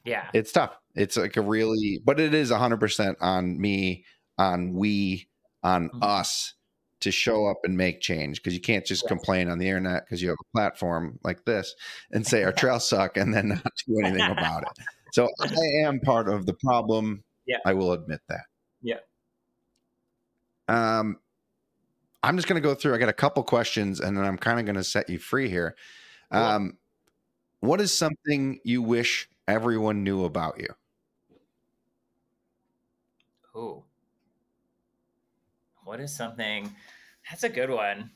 [0.04, 0.76] yeah, it's tough.
[0.94, 4.04] It's like a really, but it is 100 percent on me,
[4.38, 5.28] on we,
[5.62, 6.02] on mm-hmm.
[6.02, 6.54] us
[7.02, 9.08] to show up and make change because you can't just Yes.
[9.08, 11.74] complain on the internet because you have a platform like this
[12.12, 14.84] and say our trails suck and then not do anything about it.
[15.12, 15.52] So I
[15.84, 17.24] am part of the problem.
[17.46, 17.58] Yeah.
[17.66, 18.42] I will admit that.
[18.82, 18.96] Yeah.
[20.68, 21.18] Um,
[22.22, 22.94] I'm just going to go through.
[22.94, 25.48] I got a couple questions and then I'm kind of going to set you free
[25.48, 25.76] here.
[26.32, 26.40] Cool.
[26.40, 26.78] Um,
[27.60, 30.68] what is something you wish everyone knew about you?
[33.56, 33.84] Ooh.
[35.84, 36.74] What is something?
[37.28, 38.10] That's a good one.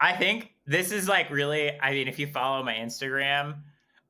[0.00, 3.62] I think this is like really, I mean, if you follow my Instagram,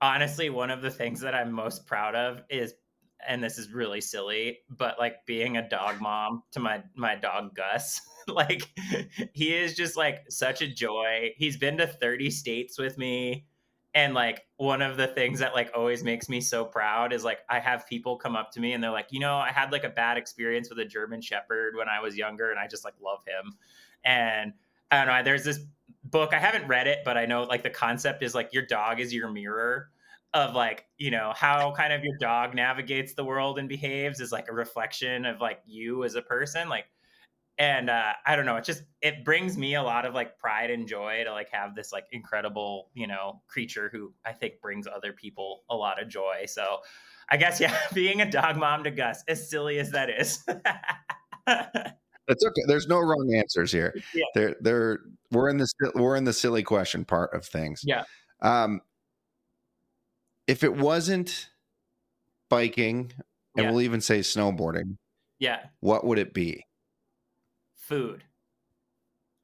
[0.03, 2.75] honestly, one of the things that I'm most proud of is,
[3.27, 7.55] and this is really silly, but like being a dog mom to my my dog
[7.55, 8.01] Gus.
[8.29, 8.63] like
[9.33, 11.31] he is just like such a joy.
[11.37, 13.47] He's been to 30 states with me
[13.95, 17.41] and like one of the things that like always makes me so proud is like
[17.49, 19.85] i have people come up to me and they're like you know i had like
[19.85, 22.95] a bad experience with a german shepherd when i was younger and i just like
[23.03, 23.53] love him
[24.05, 24.53] and
[24.91, 25.61] i don't know there's this
[26.13, 29.01] book i haven't read it but i know like the concept is like your dog
[29.01, 29.91] is your mirror
[30.35, 34.33] of like you know how kind of your dog navigates the world and behaves is
[34.33, 36.87] like a reflection of like you as a person like
[37.59, 40.71] and uh, I don't know, it just it brings me a lot of like pride
[40.71, 44.87] and joy to like have this like incredible you know creature who I think brings
[44.87, 46.45] other people a lot of joy.
[46.47, 46.79] So
[47.29, 50.45] I guess yeah, being a dog mom to Gus, as silly as that is.
[52.29, 52.63] It's okay.
[52.67, 53.95] There's no wrong answers here.
[54.15, 54.25] Yeah.
[54.35, 55.01] They're they're
[55.31, 57.83] we're in the we're in the silly question part of things.
[57.85, 58.05] Yeah.
[58.41, 58.81] Um
[60.47, 61.51] if it wasn't
[62.49, 63.13] biking
[63.57, 63.71] and Yeah.
[63.71, 64.97] we'll even say snowboarding,
[65.39, 66.67] yeah, what would it be?
[67.77, 68.25] food.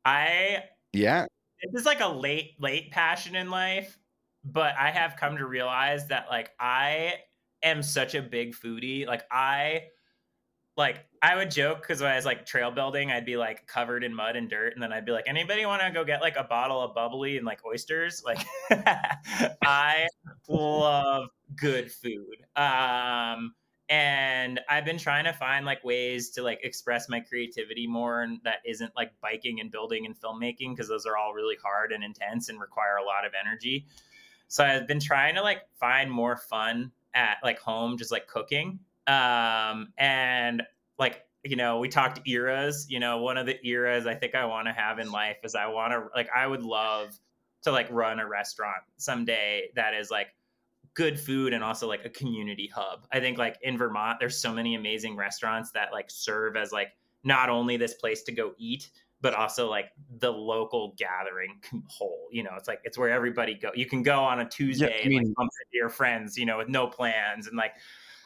[0.05, 1.27] I Yeah.
[1.73, 3.99] this is like a late late passion in life
[4.45, 7.15] but i have come to realize that like i
[7.65, 9.83] am such a big foodie like i
[10.79, 14.05] like i would joke because when i was like trail building i'd be like covered
[14.05, 16.37] in mud and dirt and then i'd be like anybody want to go get like
[16.37, 18.23] a bottle of bubbly and like oysters?
[18.25, 18.39] Like
[19.63, 20.07] i
[20.49, 22.37] love good food.
[22.57, 23.55] Um
[23.91, 28.39] and i've been trying to find like ways to like express my creativity more and
[28.45, 32.05] that isn't like biking and building and filmmaking because those are all really hard and
[32.05, 33.87] intense and require a lot of energy.
[34.47, 38.79] So i've been trying to like find more fun at like home just like cooking
[39.09, 40.63] um and
[40.99, 44.45] like you know we talked eras you know one of the eras i think i
[44.45, 47.19] want to have in life is i want to like i would love
[47.63, 50.29] to like run a restaurant someday that is like
[50.95, 53.07] good food and also like a community hub.
[53.13, 56.89] I think like in Vermont, there's so many amazing restaurants that like serve as like
[57.23, 58.91] not only this place to go eat,
[59.21, 62.27] but also like the local gathering whole.
[62.33, 63.71] You know, it's like it's where everybody go.
[63.77, 66.47] You can go on a Tuesday I and mean- like bump into your friends, you
[66.47, 67.75] know, with no plans and like.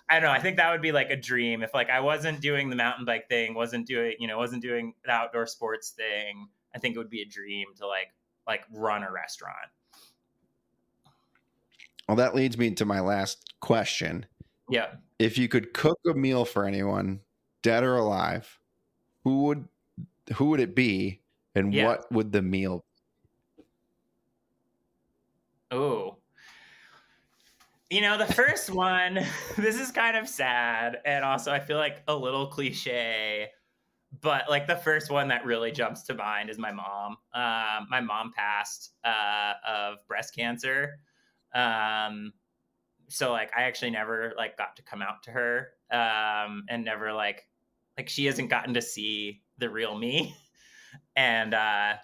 [0.09, 0.31] I don't know.
[0.33, 3.05] I think that would be like a dream if like I wasn't doing the mountain
[3.05, 6.49] bike thing, wasn't doing, you know, wasn't doing the outdoor sports thing.
[6.75, 8.13] I think it would be a dream to like
[8.47, 9.57] like run a restaurant.
[12.09, 14.27] Well, that leads me to my last question.
[14.69, 14.95] Yeah.
[15.19, 17.21] If you could cook a meal for anyone,
[17.63, 18.59] dead or alive,
[19.25, 19.69] who would
[20.35, 21.21] who would it be
[21.55, 21.87] and Yeah.
[21.87, 22.85] what would the meal
[25.71, 26.19] Oh.
[27.93, 29.21] You know, the first one,
[29.59, 33.51] this is kind of sad and also I feel like a little cliche,
[34.23, 37.19] but like the first one that really jumps to mind is my mom.
[37.35, 41.01] Um, my mom passed uh, of breast cancer.
[41.55, 42.33] Um,
[43.11, 47.13] so like I actually never like got to come out to her um, and never
[47.13, 47.47] like
[47.99, 50.35] like she hasn't gotten to see the real me.
[51.17, 51.95] And uh,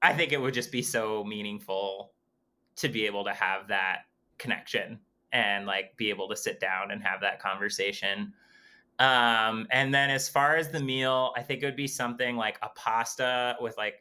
[0.00, 2.12] I think it would just be so meaningful
[2.76, 4.02] to be able to have that
[4.42, 4.98] connection
[5.32, 8.32] and like be able to sit down and have that conversation.
[8.98, 12.58] Um, and then as far as the meal, I think it would be something like
[12.62, 13.94] a pasta with like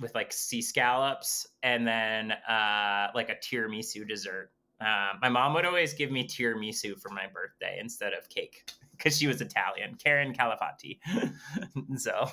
[0.00, 4.50] with like sea scallops and then uh, like a tiramisu dessert.
[4.80, 9.18] Um, my mom would always give me tiramisu for my birthday instead of cake because
[9.18, 10.98] she was Italian, Karen Calafati.
[11.96, 12.30] so,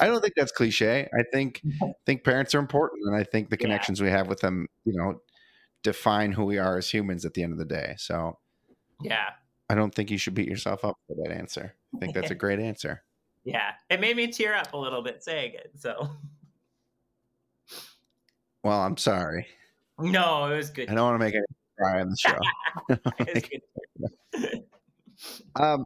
[0.00, 1.08] I don't think that's cliche.
[1.12, 1.62] I think
[2.06, 3.62] think parents are important, and I think the Yeah.
[3.64, 5.20] connections we have with them, you know,
[5.82, 7.94] define who we are as humans at the end of the day.
[7.98, 8.38] So
[9.02, 9.30] yeah,
[9.68, 11.74] I don't think you should beat yourself up for that answer.
[11.94, 13.02] I think that's a great answer.
[13.44, 15.70] yeah, it made me tear up a little bit saying it.
[15.76, 16.08] So,
[18.64, 19.46] Well, I'm sorry.
[19.98, 20.88] no, it was good.
[20.90, 21.44] I don't want to make it
[21.78, 22.36] cry on the show.
[23.26, 24.62] It was good.
[25.56, 25.84] Um,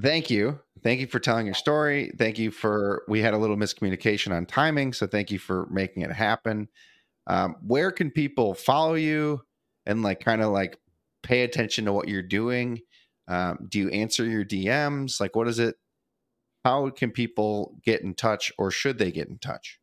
[0.00, 0.58] thank you.
[0.82, 2.12] Thank you for telling your story.
[2.18, 4.92] Thank you for, we had a little miscommunication on timing.
[4.92, 6.68] So thank you for making it happen.
[7.26, 9.42] Um, where can people follow you
[9.84, 10.78] and like kind of like
[11.22, 12.80] pay attention to what you're doing?
[13.28, 15.20] Um, do you answer your DMs?
[15.20, 15.76] Like, what is it?
[16.64, 19.78] How can people get in touch, or should they get in touch?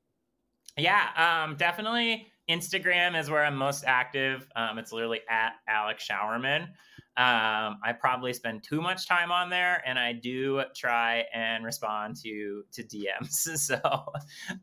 [0.77, 2.27] Yeah, um, definitely.
[2.49, 4.47] Instagram is where I'm most active.
[4.55, 6.67] Um, it's literally at Alex Showerman.
[7.15, 12.15] Um, I probably spend too much time on there, and I do try and respond
[12.23, 13.57] to to DMs.
[13.57, 13.76] so,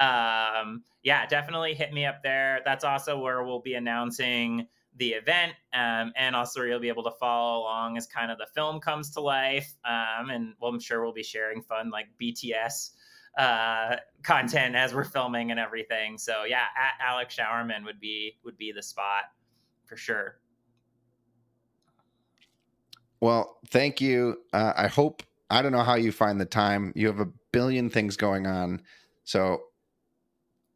[0.01, 2.61] um, yeah, definitely hit me up there.
[2.65, 4.67] That's also where we'll be announcing
[4.97, 8.49] the event, um, and also you'll be able to follow along as kind of the
[8.53, 9.73] film comes to life.
[9.85, 12.91] Um, and well, I'm sure we'll be sharing fun like BTS
[13.39, 16.19] uh, content as we're filming and everything.
[16.19, 19.25] So yeah, at Alex Showerman would be would be the spot
[19.87, 20.41] for sure.
[23.21, 24.39] Well, thank you.
[24.53, 26.93] Uh, I hope I don't know how you find the time.
[26.95, 28.83] You have a billion things going on,
[29.25, 29.61] so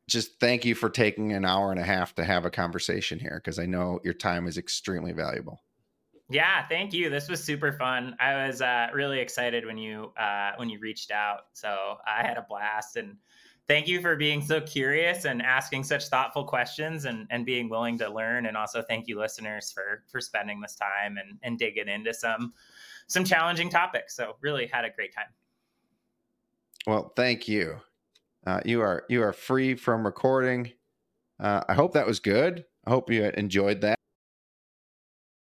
[0.09, 3.41] just thank you for taking an hour and a half to have a conversation here
[3.43, 5.61] because I know your time is extremely valuable.
[6.31, 7.11] Yeah, thank you.
[7.11, 8.17] This was super fun.
[8.19, 11.47] I was uh, really excited when you uh, when you reached out.
[11.53, 13.17] So I had a blast, and
[13.69, 17.99] thank you for being so curious and asking such thoughtful questions and, and being willing
[17.99, 18.47] to learn.
[18.47, 22.53] And also thank you, listeners, for for spending this time and, and digging into some
[23.07, 24.17] some challenging topics.
[24.17, 25.27] So really had a great time.
[26.87, 27.81] Well, thank you.
[28.47, 30.73] Uh, you are you are free from recording.
[31.41, 32.65] Uh, I hope that was good.
[32.87, 33.99] I hope you enjoyed that.